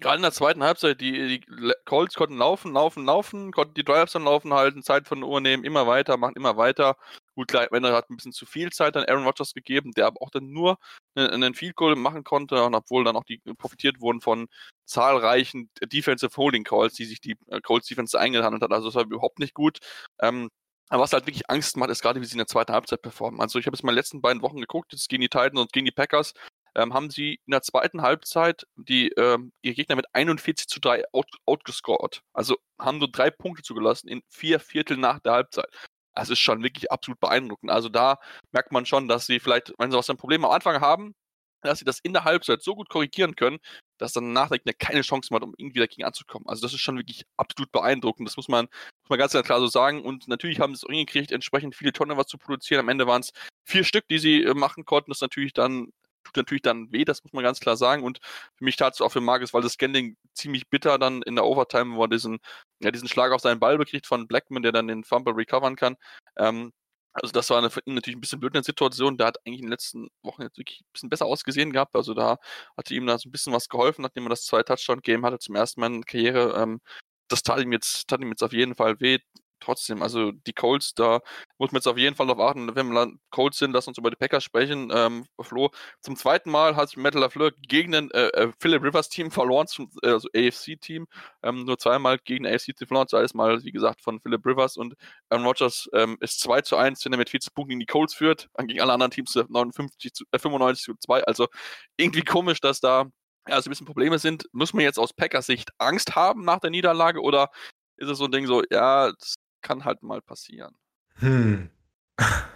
[0.00, 4.12] gerade in der zweiten Halbzeit, die, die Colts konnten laufen, laufen, laufen, konnten die Drives
[4.12, 6.96] dann laufen halten, Zeit von der Uhr nehmen, immer weiter, machen immer weiter.
[7.34, 10.20] Gut, klar, Wender hat ein bisschen zu viel Zeit an Aaron Rodgers gegeben, der aber
[10.20, 10.78] auch dann nur
[11.14, 14.48] einen Field Goal machen konnte und obwohl dann auch die profitiert wurden von
[14.84, 18.72] zahlreichen Defensive Holding Calls, die sich die äh, Colts Defense eingehandelt hat.
[18.72, 19.78] Also das war überhaupt nicht gut.
[20.20, 20.48] Ähm,
[20.88, 23.40] aber was halt wirklich Angst macht, ist gerade, wie sie in der zweiten Halbzeit performen.
[23.40, 25.58] Also ich habe jetzt mal in den letzten beiden Wochen geguckt, jetzt gegen die Titans
[25.58, 26.34] und gegen die Packers
[26.74, 31.04] ähm, haben sie in der zweiten Halbzeit die ähm, ihre Gegner mit 41 zu 3
[31.12, 32.22] out, outgescored.
[32.32, 35.68] Also haben nur drei Punkte zugelassen in vier Viertel nach der Halbzeit.
[36.14, 37.70] Das ist schon wirklich absolut beeindruckend.
[37.70, 38.18] Also da
[38.52, 41.14] merkt man schon, dass sie vielleicht, wenn sie was ein Problem am Anfang haben,
[41.62, 43.58] dass sie das in der Halbzeit so gut korrigieren können,
[43.98, 46.48] dass dann nach der Gegner keine Chance mehr hat, um irgendwie dagegen anzukommen.
[46.48, 48.28] Also das ist schon wirklich absolut beeindruckend.
[48.28, 50.02] Das muss man, muss man ganz, klar so sagen.
[50.02, 52.80] Und natürlich haben sie es auch hingekriegt, entsprechend viele Tonnen was zu produzieren.
[52.80, 53.32] Am Ende waren es
[53.64, 55.10] vier Stück, die sie äh, machen konnten.
[55.10, 55.92] Das ist natürlich dann
[56.24, 58.02] tut natürlich dann weh, das muss man ganz klar sagen.
[58.02, 58.20] Und
[58.56, 61.44] für mich tat es auch für Marcus, weil das Scanning ziemlich bitter dann in der
[61.44, 62.38] Overtime, wo er diesen,
[62.80, 65.96] ja, diesen Schlag auf seinen Ball bekriegt von Blackman, der dann den Fumble recovern kann.
[66.36, 66.72] Ähm,
[67.14, 69.18] also das war eine, für ihn natürlich ein bisschen blöd in der Situation.
[69.18, 71.94] Der hat eigentlich in den letzten Wochen jetzt wirklich ein bisschen besser ausgesehen gehabt.
[71.94, 72.38] Also da
[72.76, 75.54] hatte ihm da so ein bisschen was geholfen, nachdem er das zwei Touchdown-Game hatte zum
[75.54, 76.62] ersten Mal in der Karriere.
[76.62, 76.80] Ähm,
[77.28, 79.18] das tat ihm jetzt, tat ihm jetzt auf jeden Fall weh
[79.62, 81.20] trotzdem, also die Colts, da
[81.58, 84.10] muss man jetzt auf jeden Fall darauf achten, wenn wir Colts sind, lass uns über
[84.10, 84.90] die Packers sprechen.
[84.94, 89.30] Ähm, Flo, zum zweiten Mal hat Metal LaFleur gegen ein äh, äh, Philip Rivers Team
[89.30, 91.06] verloren, zum, äh, also AFC-Team.
[91.42, 94.94] Ähm, nur zweimal gegen AFC-Team verloren, zuerst mal, wie gesagt, von Philip Rivers und
[95.30, 98.14] Aaron Rodgers ähm, ist 2 zu 1, wenn er mit 40 Punkten gegen die Colts
[98.14, 101.24] führt, dann gegen alle anderen Teams 59 zu, äh, 95 zu 2.
[101.24, 101.48] Also
[101.96, 103.06] irgendwie komisch, dass da
[103.48, 104.48] ja, so ein bisschen Probleme sind.
[104.52, 107.50] Muss man jetzt aus Packers Sicht Angst haben nach der Niederlage oder
[107.96, 110.74] ist es so ein Ding so, ja, das kann halt mal passieren.
[111.16, 111.70] Hm.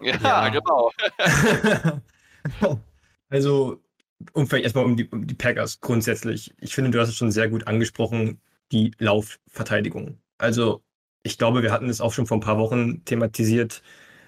[0.00, 0.48] Ja, ja.
[0.48, 0.92] genau.
[3.28, 3.82] also,
[4.32, 6.54] um vielleicht erstmal um die, um die Packers grundsätzlich.
[6.60, 8.40] Ich finde, du hast es schon sehr gut angesprochen,
[8.72, 10.18] die Laufverteidigung.
[10.38, 10.82] Also,
[11.22, 13.82] ich glaube, wir hatten es auch schon vor ein paar Wochen thematisiert,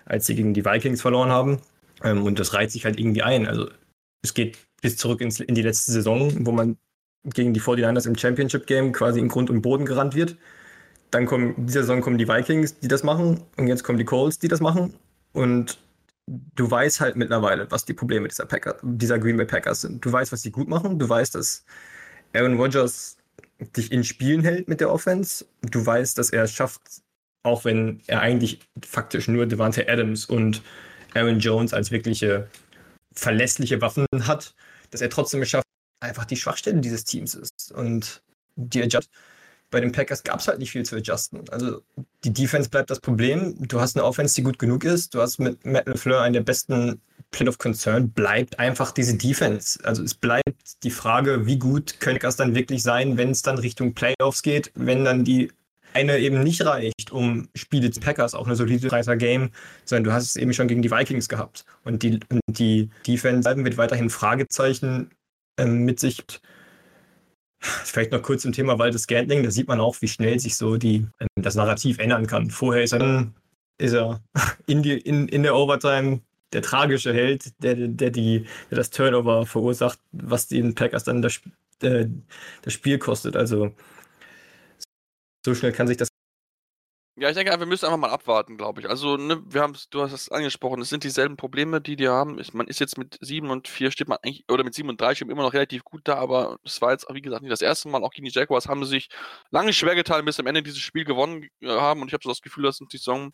[0.04, 1.60] als sie gegen die Vikings verloren haben.
[2.02, 3.46] Ähm, und das reiht sich halt irgendwie ein.
[3.46, 3.70] Also,
[4.22, 6.78] es geht bis zurück ins, in die letzte Saison, wo man
[7.24, 10.36] gegen die 49ers im Championship Game quasi in Grund und Boden gerannt wird.
[11.10, 13.42] Dann kommen, diese Saison kommen die Vikings, die das machen.
[13.56, 14.94] Und jetzt kommen die Colts, die das machen.
[15.32, 15.78] Und
[16.26, 20.04] du weißt halt mittlerweile, was die Probleme dieser, Packer, dieser Green Bay Packers sind.
[20.04, 20.98] Du weißt, was sie gut machen.
[20.98, 21.64] Du weißt, dass
[22.32, 23.16] Aaron Rodgers
[23.76, 25.44] dich in Spielen hält mit der Offense.
[25.62, 26.80] Du weißt, dass er es schafft,
[27.42, 30.62] auch wenn er eigentlich faktisch nur Devante Adams und
[31.14, 32.48] Aaron Jones als wirkliche
[33.12, 34.54] verlässliche Waffen hat,
[34.90, 35.66] dass er trotzdem es schafft,
[36.00, 37.72] einfach die Schwachstelle dieses Teams ist.
[37.72, 38.22] Und
[38.56, 39.10] die Adjust
[39.70, 41.48] bei den Packers gab es halt nicht viel zu adjusten.
[41.50, 41.82] Also
[42.24, 43.54] die Defense bleibt das Problem.
[43.60, 45.14] Du hast eine Offense, die gut genug ist.
[45.14, 47.00] Du hast mit Matt LeFleur einen der besten
[47.30, 48.10] Plan of Concern.
[48.10, 49.78] Bleibt einfach diese Defense.
[49.84, 53.58] Also es bleibt die Frage, wie gut können Packers dann wirklich sein, wenn es dann
[53.58, 55.50] Richtung Playoffs geht, wenn dann die
[55.92, 59.50] eine eben nicht reicht, um Spiele zu Packers, auch eine solide 30 Game,
[59.84, 61.64] sondern du hast es eben schon gegen die Vikings gehabt.
[61.84, 65.10] Und die, und die Defense wird weiterhin Fragezeichen
[65.58, 66.24] ähm, mit sich
[67.84, 69.42] Vielleicht noch kurz zum Thema Waldes Scantling.
[69.42, 72.50] Da sieht man auch, wie schnell sich so die, ähm, das Narrativ ändern kann.
[72.50, 73.32] Vorher ist er
[73.80, 74.22] ist er
[74.66, 76.20] in, die, in, in der Overtime
[76.52, 81.40] der tragische Held, der, der, die, der das Turnover verursacht, was den Packers dann das,
[81.82, 82.06] äh,
[82.62, 83.36] das Spiel kostet.
[83.36, 83.72] Also
[85.44, 86.09] so schnell kann sich das
[87.20, 88.88] ja, ich denke, wir müssen einfach mal abwarten, glaube ich.
[88.88, 92.38] Also, ne, wir haben du hast es angesprochen, es sind dieselben Probleme, die die haben.
[92.38, 94.98] Ist, man ist jetzt mit 7 und 4 steht man eigentlich, oder mit 7 und
[94.98, 97.52] 3 steht man immer noch relativ gut da, aber es war jetzt, wie gesagt, nicht
[97.52, 98.02] das erste Mal.
[98.02, 99.08] Auch gegen die Jaguars haben sie sich
[99.50, 102.00] lange schwer getan, bis am Ende dieses Spiel gewonnen äh, haben.
[102.00, 103.32] Und ich habe so das Gefühl, dass die Saison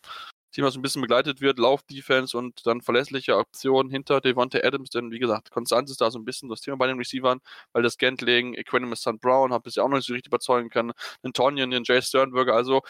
[0.56, 5.10] Thema so ein bisschen begleitet wird, Lauf-Defense und dann verlässliche Aktionen hinter Devontae Adams, denn
[5.10, 7.40] wie gesagt, Konstanz ist da so ein bisschen das Thema bei den Receivern,
[7.72, 9.20] weil das Gantling, Equanimous St.
[9.20, 12.54] Brown hat bisher auch noch nicht so richtig überzeugen können, den Tonyan, den Jay Sternberger,
[12.54, 12.80] also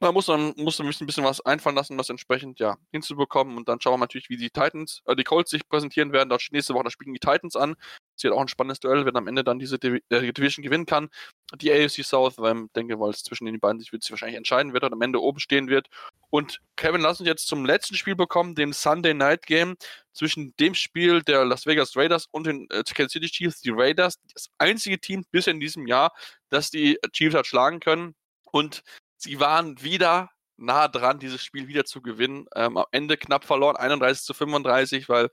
[0.00, 3.56] da muss man, muss man ein bisschen was einfallen lassen, das entsprechend ja, hinzubekommen.
[3.56, 6.28] Und dann schauen wir natürlich, wie die Titans, äh, die Colts sich präsentieren werden.
[6.28, 7.74] Dort nächste Woche, da spielen die Titans an.
[8.14, 10.86] Das wird auch ein spannendes Duell, wenn am Ende dann diese Div äh, Division gewinnen
[10.86, 11.08] kann.
[11.56, 14.36] Die AFC South, weil ich denke, weil es zwischen den beiden sich wird sich wahrscheinlich
[14.36, 15.88] entscheiden wird und am Ende oben stehen wird.
[16.30, 19.76] Und Kevin, lass uns jetzt zum letzten Spiel bekommen, dem Sunday Night Game
[20.12, 23.62] zwischen dem Spiel der Las Vegas Raiders und den äh, Kansas City Chiefs.
[23.62, 26.12] Die Raiders, das einzige Team bisher in diesem Jahr,
[26.50, 28.14] das die Chiefs hat schlagen können.
[28.50, 28.82] Und
[29.18, 32.46] sie waren wieder nah dran, dieses Spiel wieder zu gewinnen.
[32.54, 35.30] Ähm, am Ende knapp verloren, 31 zu 35, weil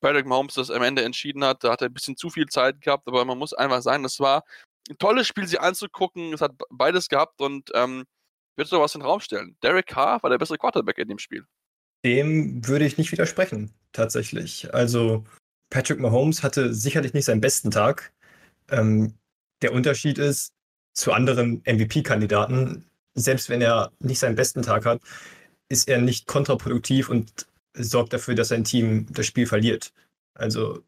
[0.00, 1.64] Patrick Mahomes das am Ende entschieden hat.
[1.64, 4.20] Da hat er ein bisschen zu viel Zeit gehabt, aber man muss einfach sagen, das
[4.20, 4.44] war
[4.88, 6.32] ein tolles Spiel, sie anzugucken.
[6.32, 8.04] Es hat beides gehabt und ähm,
[8.56, 9.56] würdest du was in den Raum stellen?
[9.62, 11.44] Derek Carr war der bessere Quarterback in dem Spiel.
[12.04, 14.72] Dem würde ich nicht widersprechen, tatsächlich.
[14.72, 15.24] Also
[15.70, 18.12] Patrick Mahomes hatte sicherlich nicht seinen besten Tag.
[18.70, 19.14] Ähm,
[19.62, 20.52] der Unterschied ist
[20.92, 22.84] zu anderen MVP-Kandidaten,
[23.16, 25.00] selbst wenn er nicht seinen besten Tag hat,
[25.68, 29.92] ist er nicht kontraproduktiv und sorgt dafür, dass sein Team das Spiel verliert.
[30.34, 30.82] Also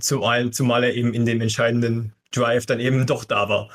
[0.00, 3.68] zumal, zumal er eben in dem entscheidenden Drive dann eben doch da war.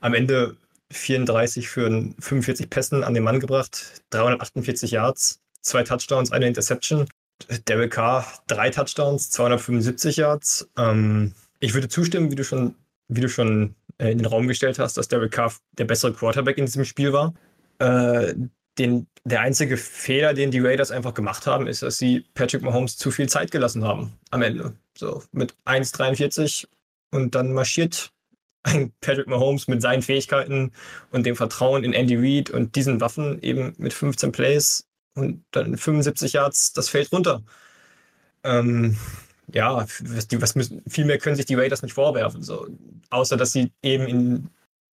[0.00, 0.56] Am Ende
[0.90, 7.08] 34 für 45 Pässen an den Mann gebracht, 348 Yards, zwei Touchdowns, eine Interception.
[7.66, 10.68] Derek Carr, drei Touchdowns, 275 Yards.
[10.76, 12.76] Ähm, ich würde zustimmen, wie du schon,
[13.08, 16.58] wie du schon äh, in den Raum gestellt hast, dass Derek Carr der bessere Quarterback
[16.58, 17.34] in diesem Spiel war.
[17.78, 18.34] Äh,
[18.78, 22.96] den, der einzige Fehler, den die Raiders einfach gemacht haben, ist, dass sie Patrick Mahomes
[22.96, 24.74] zu viel Zeit gelassen haben am Ende.
[24.96, 26.66] So mit 1,43
[27.10, 28.12] und dann marschiert
[28.64, 30.72] ein Patrick Mahomes mit seinen Fähigkeiten
[31.10, 35.76] und dem Vertrauen in Andy Reid und diesen Waffen eben mit 15 Plays und dann
[35.76, 37.42] 75 Yards das Feld runter.
[38.44, 38.96] Ähm,
[39.52, 42.42] ja, was, müssen, viel mehr können sich die Raiders nicht vorwerfen.
[42.42, 42.68] So.
[43.10, 44.50] Außer, dass sie eben in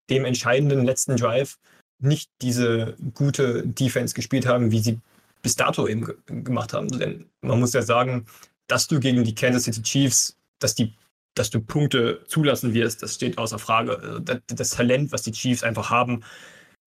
[0.10, 1.58] dem entscheidenden letzten Drive
[2.00, 5.00] nicht diese gute Defense gespielt haben, wie sie
[5.42, 6.88] bis dato eben gemacht haben.
[6.88, 8.26] Denn man muss ja sagen,
[8.68, 10.94] dass du gegen die Kansas City Chiefs, dass die
[11.36, 13.98] dass du Punkte zulassen wirst, das steht außer Frage.
[13.98, 16.22] Also das, das Talent, was die Chiefs einfach haben,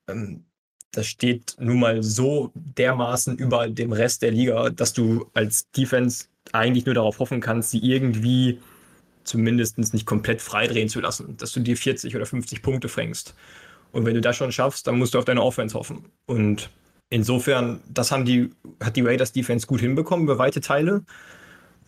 [0.09, 0.45] ähm,
[0.91, 6.27] das steht nun mal so dermaßen über dem Rest der Liga, dass du als Defense
[6.53, 8.61] eigentlich nur darauf hoffen kannst, sie irgendwie
[9.25, 13.35] zumindest nicht komplett freidrehen zu lassen, dass du dir 40 oder 50 Punkte fängst.
[13.93, 16.07] Und wenn du das schon schaffst, dann musst du auf deine Offense hoffen.
[16.27, 16.71] Und
[17.11, 18.51] insofern, das haben die,
[18.83, 21.05] hat die Raiders Defense gut hinbekommen über weite Teile.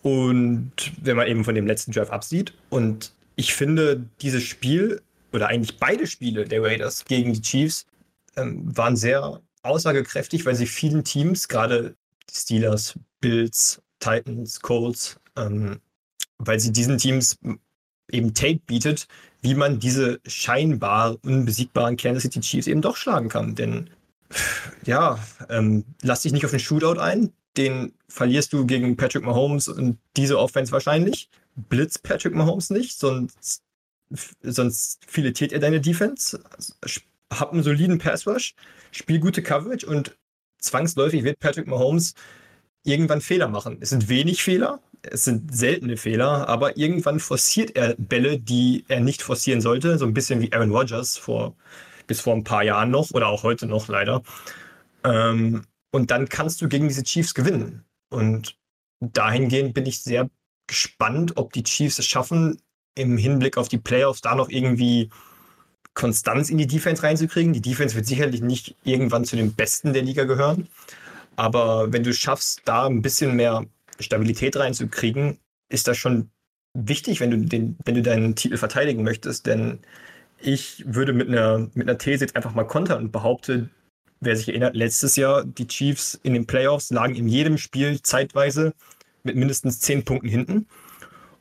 [0.03, 2.53] Und wenn man eben von dem letzten Drive absieht.
[2.69, 5.01] Und ich finde, dieses Spiel,
[5.33, 7.87] oder eigentlich beide Spiele der Raiders gegen die Chiefs,
[8.37, 11.97] ähm, waren sehr aussagekräftig, weil sie vielen Teams, gerade
[12.31, 15.81] Steelers, Bills, Titans, Colts, ähm,
[16.39, 17.39] weil sie diesen Teams
[18.11, 19.09] eben Tape bietet,
[19.45, 23.55] wie man diese scheinbar unbesiegbaren Kansas City Chiefs eben doch schlagen kann.
[23.55, 23.91] Denn
[24.87, 25.19] ja,
[25.51, 27.31] ähm, lass dich nicht auf den Shootout ein.
[27.59, 31.29] Den verlierst du gegen Patrick Mahomes und diese Offense wahrscheinlich.
[31.57, 33.63] Blitz Patrick Mahomes nicht, sonst,
[34.43, 36.43] sonst filetiert er deine Defense.
[37.31, 38.55] Hab einen soliden Pass Rush,
[38.93, 40.17] spiel gute Coverage und
[40.59, 42.15] zwangsläufig wird Patrick Mahomes
[42.83, 43.77] irgendwann Fehler machen.
[43.81, 44.81] Es sind wenig Fehler,
[45.11, 49.99] es sind seltene Fehler, aber irgendwann forciert er Bälle, die er nicht forcieren sollte.
[49.99, 51.55] So ein bisschen wie Aaron Rodgers vor,
[52.07, 54.23] bis vor ein paar Jahren noch oder auch heute noch leider.
[55.05, 57.85] Ähm, und dann kannst du gegen diese Chiefs gewinnen.
[58.11, 58.57] Und
[59.01, 60.29] dahingehend bin ich sehr
[60.67, 62.61] gespannt, ob die Chiefs es schaffen,
[62.95, 65.11] im Hinblick auf die Playoffs da noch irgendwie
[65.95, 67.53] Konstanz in die Defense reinzukriegen.
[67.53, 70.69] Die Defense wird sicherlich nicht irgendwann zu den Besten der Liga gehören.
[71.37, 73.65] Aber wenn du schaffst, da ein bisschen mehr
[73.99, 75.39] Stabilität reinzukriegen,
[75.69, 76.31] ist das schon
[76.75, 79.47] wichtig, wenn du, den, wenn du deinen Titel verteidigen möchtest.
[79.47, 79.79] Denn
[80.41, 83.71] ich würde mit einer, mit einer These jetzt einfach mal kontern und behaupte,
[84.21, 88.75] wer sich erinnert, letztes Jahr die Chiefs in den Playoffs lagen in jedem Spiel zeitweise
[89.23, 90.67] mit mindestens zehn Punkten hinten.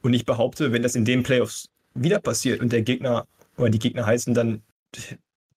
[0.01, 3.26] Und ich behaupte, wenn das in den Playoffs wieder passiert und der Gegner
[3.58, 4.64] oder die Gegner heißen dann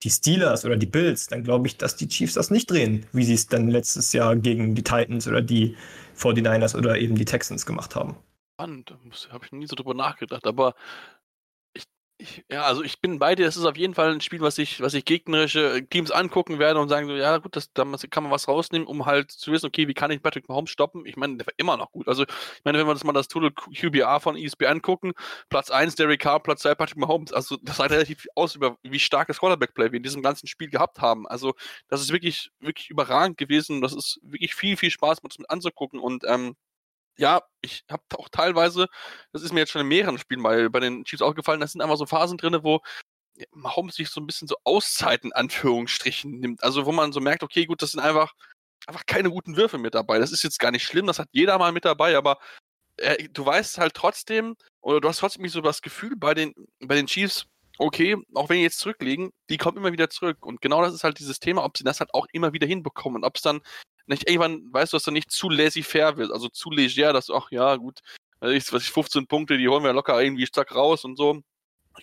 [0.03, 3.25] die Steelers oder die Bills, dann glaube ich, dass die Chiefs das nicht drehen, wie
[3.25, 5.77] sie es dann letztes Jahr gegen die Titans oder die
[6.17, 8.17] 49ers oder eben die Texans gemacht haben.
[8.59, 8.97] Spannend,
[9.31, 10.75] habe ich nie so drüber nachgedacht, aber
[12.19, 14.57] ich, ja, also ich bin bei dir, das ist auf jeden Fall ein Spiel, was
[14.59, 18.23] ich, was ich gegnerische Teams angucken werde und sagen so, ja gut, das, da kann
[18.23, 21.05] man was rausnehmen, um halt zu wissen, okay, wie kann ich Patrick Mahomes stoppen?
[21.05, 22.09] Ich meine, der war immer noch gut.
[22.09, 25.13] Also ich meine, wenn wir uns mal das Total QBR von ESPN angucken,
[25.51, 28.99] Platz 1 Derek Carr, Platz 2 Patrick Mahomes, also das sagt relativ aus über wie
[28.99, 31.27] starkes Quarterback-Play wir in diesem ganzen Spiel gehabt haben.
[31.29, 31.55] Also
[31.89, 33.83] das ist wirklich, wirklich überragend gewesen.
[33.83, 36.57] Das ist wirklich viel, viel Spaß, mit anzugucken und ähm,
[37.19, 38.87] ja, ich habe auch teilweise,
[39.33, 41.81] das ist mir jetzt schon in mehreren Spielen bei, bei den Chiefs aufgefallen, da sind
[41.81, 42.81] einfach so Phasen drin, wo
[43.53, 46.63] Mahomes sich so ein bisschen so Auszeiten, Anführungsstrichen, nimmt.
[46.63, 48.33] Also wo man so merkt, okay, gut, das sind einfach,
[48.87, 50.19] einfach keine guten Würfe mit dabei.
[50.19, 52.39] Das ist jetzt gar nicht schlimm, das hat jeder mal mit dabei, aber
[52.99, 56.95] äh, du weißt halt trotzdem, oder du hast trotzdem so das Gefühl bei den, bei
[56.95, 57.47] den Chiefs,
[57.79, 60.45] okay, auch wenn die jetzt zurücklegen, die kommen immer wieder zurück.
[60.47, 63.23] Und genau das ist halt dieses Thema, ob sie das halt auch immer wieder hinbekommen
[63.23, 63.61] und ob es dann
[64.07, 67.35] nicht irgendwann, weißt du, dass du nicht zu laissez-faire wird, also zu leger, dass du,
[67.35, 68.01] ach ja, gut,
[68.41, 71.43] was ich, 15 Punkte, die holen wir locker irgendwie zack raus und so.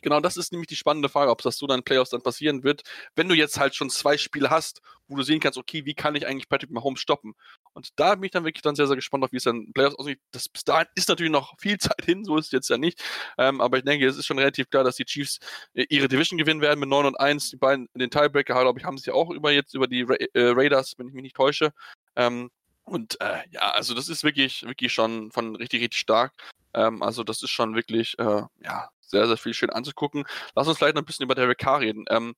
[0.01, 2.83] Genau, das ist nämlich die spannende Frage, ob das so dann Playoffs dann passieren wird,
[3.15, 6.15] wenn du jetzt halt schon zwei Spiele hast, wo du sehen kannst, okay, wie kann
[6.15, 7.35] ich eigentlich Patrick Mahomes stoppen?
[7.73, 9.95] Und da bin ich dann wirklich dann sehr, sehr gespannt auf, wie es dann Playoffs
[9.95, 10.19] aussieht.
[10.31, 13.03] Das, bis dahin ist natürlich noch viel Zeit hin, so ist es jetzt ja nicht.
[13.37, 15.39] Ähm, aber ich denke, es ist schon relativ klar, dass die Chiefs
[15.73, 17.51] äh, ihre Division gewinnen werden mit 9 und 1.
[17.51, 20.15] Die beiden, den Tiebreaker, glaube ich, haben sie ja auch über jetzt über die Ra
[20.15, 21.73] äh, Raiders, wenn ich mich nicht täusche.
[22.15, 22.49] Ähm,
[22.85, 26.33] und äh, ja, also das ist wirklich, wirklich schon von richtig, richtig stark.
[26.73, 30.25] Ähm, also das ist schon wirklich, äh, ja, sehr, sehr viel schön anzugucken.
[30.55, 32.05] Lass uns vielleicht noch ein bisschen über Derek Carr reden.
[32.09, 32.35] Ähm,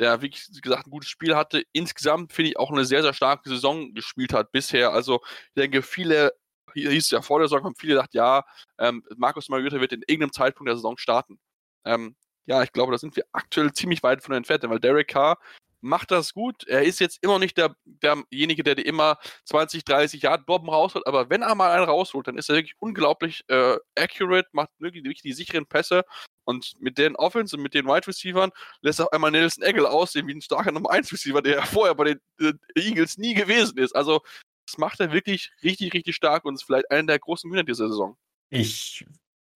[0.00, 1.62] der, wie gesagt, ein gutes Spiel hatte.
[1.72, 4.92] Insgesamt finde ich auch eine sehr, sehr starke Saison gespielt hat bisher.
[4.92, 6.32] Also ich denke, viele,
[6.74, 8.44] hieß ja vor der Saison, haben viele gedacht, ja,
[8.78, 11.38] ähm, Markus Mariota wird in irgendeinem Zeitpunkt der Saison starten.
[11.84, 12.16] Ähm,
[12.46, 15.38] ja, ich glaube, da sind wir aktuell ziemlich weit von entfernt, weil Derek Carr
[15.84, 16.66] macht das gut.
[16.66, 21.06] Er ist jetzt immer nicht der, derjenige, der dir immer 20, 30 Yard Bomben rausholt,
[21.06, 25.04] aber wenn er mal einen rausholt, dann ist er wirklich unglaublich äh, accurate, macht wirklich,
[25.04, 26.04] wirklich die sicheren Pässe
[26.44, 30.26] und mit den Offense und mit den Wide Receivers lässt er einmal Nelson Eggle aussehen
[30.26, 33.94] wie ein starker Nummer 1 Receiver, der vorher bei den äh, Eagles nie gewesen ist.
[33.94, 34.20] Also
[34.66, 37.88] das macht er wirklich richtig, richtig stark und ist vielleicht einer der großen Gewinner dieser
[37.88, 38.16] Saison.
[38.50, 39.04] Ich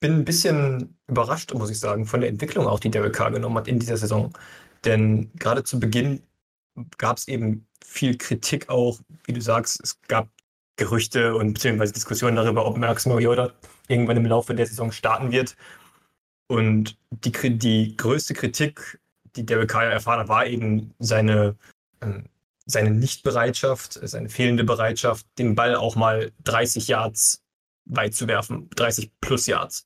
[0.00, 3.56] bin ein bisschen überrascht, muss ich sagen, von der Entwicklung auch, die Derek Carr genommen
[3.56, 4.32] hat in dieser Saison.
[4.84, 6.22] Denn gerade zu Beginn
[6.96, 10.28] gab es eben viel Kritik auch, wie du sagst, es gab
[10.76, 13.52] Gerüchte und beziehungsweise Diskussionen darüber, ob Max Mariota
[13.88, 15.56] irgendwann im Laufe der Saison starten wird.
[16.46, 19.00] Und die, die größte Kritik,
[19.36, 21.56] die Derek Carr erfahren hat, war eben seine,
[22.00, 22.26] ähm,
[22.64, 27.42] seine Nichtbereitschaft, seine fehlende Bereitschaft, den Ball auch mal 30 Yards
[27.84, 29.84] weit zu werfen, 30 plus Yards.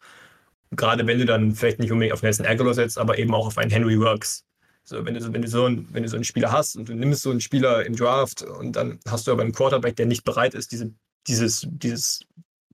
[0.73, 3.59] Gerade wenn du dann vielleicht nicht unbedingt auf Nelson Aguilar setzt, aber eben auch auf
[3.59, 4.45] einen Henry Works.
[4.85, 6.95] So, wenn du, wenn du so einen, wenn du so einen Spieler hast und du
[6.95, 10.25] nimmst so einen Spieler im Draft und dann hast du aber einen Quarterback, der nicht
[10.25, 10.93] bereit ist, diese,
[11.27, 12.21] dieses, dieses,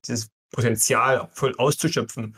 [0.07, 2.35] dieses Potenzial voll auszuschöpfen,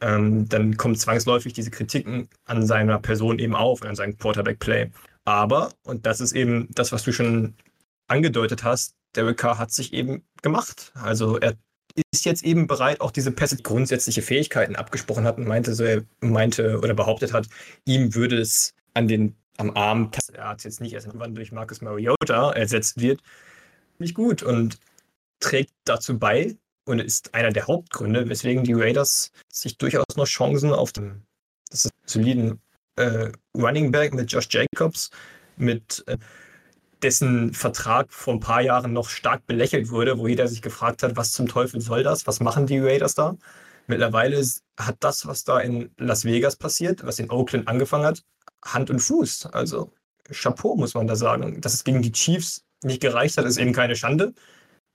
[0.00, 4.90] ähm, dann kommen zwangsläufig diese Kritiken an seiner Person eben auf, an seinem Quarterback-Play.
[5.24, 7.54] Aber, und das ist eben das, was du schon
[8.08, 10.92] angedeutet hast, Derek Carr hat sich eben gemacht.
[10.94, 11.54] Also er
[12.10, 16.02] ist jetzt eben bereit, auch diese Pässe grundsätzliche Fähigkeiten abgesprochen hat und meinte, so er
[16.20, 17.46] meinte oder behauptet hat,
[17.84, 21.80] ihm würde es an den, am Arm, er hat jetzt nicht erst irgendwann durch Marcus
[21.80, 23.20] Mariota ersetzt wird,
[23.98, 24.78] nicht gut und
[25.40, 30.72] trägt dazu bei und ist einer der Hauptgründe, weswegen die Raiders sich durchaus noch Chancen
[30.72, 31.24] auf den
[32.04, 32.60] soliden
[32.96, 35.10] äh, Running Back mit Josh Jacobs,
[35.56, 36.18] mit äh,
[37.02, 41.16] dessen Vertrag vor ein paar Jahren noch stark belächelt wurde, wo jeder sich gefragt hat,
[41.16, 42.26] was zum Teufel soll das?
[42.26, 43.36] Was machen die Raiders da?
[43.86, 44.42] Mittlerweile
[44.78, 48.22] hat das, was da in Las Vegas passiert, was in Oakland angefangen hat,
[48.64, 49.46] Hand und Fuß.
[49.46, 49.92] Also
[50.30, 51.60] Chapeau, muss man da sagen.
[51.60, 54.34] Dass es gegen die Chiefs nicht gereicht hat, ist eben keine Schande.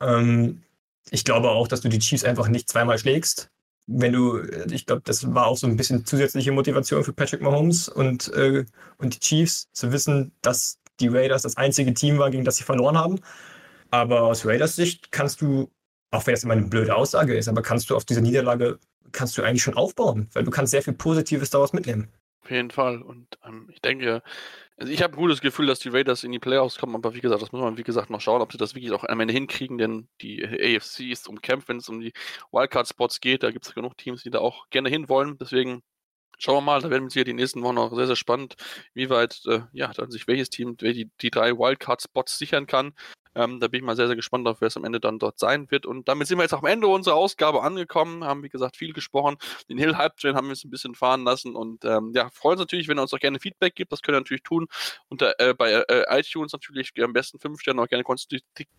[0.02, 0.64] Ähm,
[1.10, 3.50] ich glaube auch, dass du die Chiefs einfach nicht zweimal schlägst.
[3.88, 7.88] Wenn du, ich glaube, das war auch so ein bisschen zusätzliche Motivation für Patrick Mahomes
[7.88, 8.66] und, äh,
[8.98, 12.64] und die Chiefs, zu wissen, dass die Raiders das einzige Team war, gegen das sie
[12.64, 13.20] verloren haben.
[13.90, 15.72] Aber aus Raiders Sicht kannst du,
[16.12, 18.80] auch wenn das immer eine blöde Aussage ist, aber kannst du auf dieser Niederlage,
[19.14, 22.10] kannst du eigentlich schon aufbauen, weil du kannst sehr viel Positives daraus mitnehmen.
[22.44, 23.02] Auf jeden Fall.
[23.02, 24.22] Und ähm, ich denke,
[24.78, 27.20] also ich habe ein gutes Gefühl, dass die Raiders in die Playoffs kommen, aber wie
[27.20, 29.34] gesagt, das muss man wie gesagt noch schauen, ob sie das wirklich auch am Ende
[29.34, 32.14] hinkriegen, denn die AFC ist umkämpft, wenn es um die
[32.52, 33.44] Wildcard-Spots geht.
[33.44, 35.38] Da gibt es genug Teams, die da auch gerne hinwollen.
[35.40, 35.82] Deswegen
[36.38, 38.56] schauen wir mal, da werden wir sicher die nächsten Wochen noch sehr, sehr spannend,
[38.94, 42.94] wie weit äh, ja, dann sich welches Team die, die drei Wildcard-Spots sichern kann.
[43.38, 45.38] Ähm, da bin ich mal sehr, sehr gespannt auf, wer es am Ende dann dort
[45.38, 45.86] sein wird.
[45.86, 48.94] Und damit sind wir jetzt auch am Ende unserer Ausgabe angekommen, haben wie gesagt viel
[48.94, 49.38] gesprochen.
[49.70, 52.54] Den Hill Hype Train haben wir uns ein bisschen fahren lassen und ähm, ja, freuen
[52.54, 53.92] uns natürlich, wenn ihr uns auch gerne Feedback gibt.
[53.92, 54.68] Das könnt ihr natürlich tun
[55.08, 58.04] unter äh, bei äh, iTunes natürlich am besten fünf Sterne auch gerne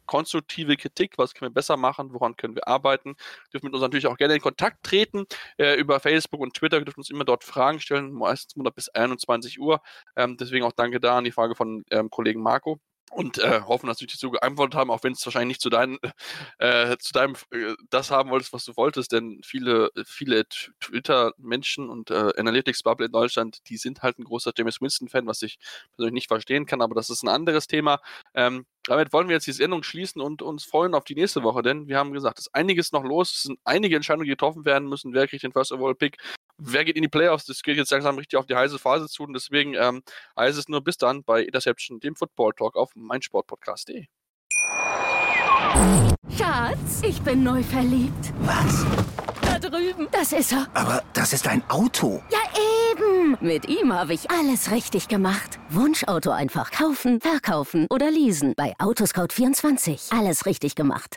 [0.06, 1.18] konstruktive Kritik.
[1.18, 2.12] Was können wir besser machen?
[2.12, 3.14] Woran können wir arbeiten?
[3.52, 5.26] Dürfen mit uns natürlich auch gerne in Kontakt treten
[5.58, 6.80] äh, über Facebook und Twitter.
[6.80, 9.80] Dürfen uns immer dort Fragen stellen, meistens Monat bis 21 Uhr.
[10.16, 12.80] Ähm, deswegen auch danke da an die Frage von ähm, Kollegen Marco
[13.10, 15.70] und äh, hoffen, dass sie dich so geantwortet haben, auch wenn es wahrscheinlich nicht zu,
[15.70, 15.98] dein,
[16.58, 20.46] äh, zu deinem äh, das haben wolltest, was du wolltest, denn viele, viele
[20.80, 25.58] Twitter-Menschen und äh, Analytics-Bubble in Deutschland, die sind halt ein großer James Winston-Fan, was ich
[25.96, 28.00] persönlich nicht verstehen kann, aber das ist ein anderes Thema.
[28.34, 31.62] Ähm, damit wollen wir jetzt die Sendung schließen und uns freuen auf die nächste Woche,
[31.62, 34.64] denn wir haben gesagt, es ist einiges noch los, es sind einige Entscheidungen, die getroffen
[34.64, 35.12] werden müssen.
[35.12, 36.16] Wer kriegt den First Overall Pick?
[36.58, 37.46] Wer geht in die Playoffs?
[37.46, 40.02] Das geht jetzt langsam richtig auf die heiße Phase zu und deswegen ähm,
[40.36, 44.06] heißt es nur bis dann bei Interception, dem Football Talk auf meinsportpodcast.de.
[46.36, 48.32] Schatz, ich bin neu verliebt.
[48.40, 48.84] Was?
[49.42, 50.08] Da drüben.
[50.10, 50.66] Das ist er.
[50.74, 52.22] Aber das ist ein Auto.
[52.30, 52.38] Ja,
[52.92, 53.36] eben.
[53.40, 55.58] Mit ihm habe ich alles richtig gemacht.
[55.70, 58.54] Wunschauto einfach kaufen, verkaufen oder leasen.
[58.56, 60.16] Bei Autoscout24.
[60.16, 61.16] Alles richtig gemacht.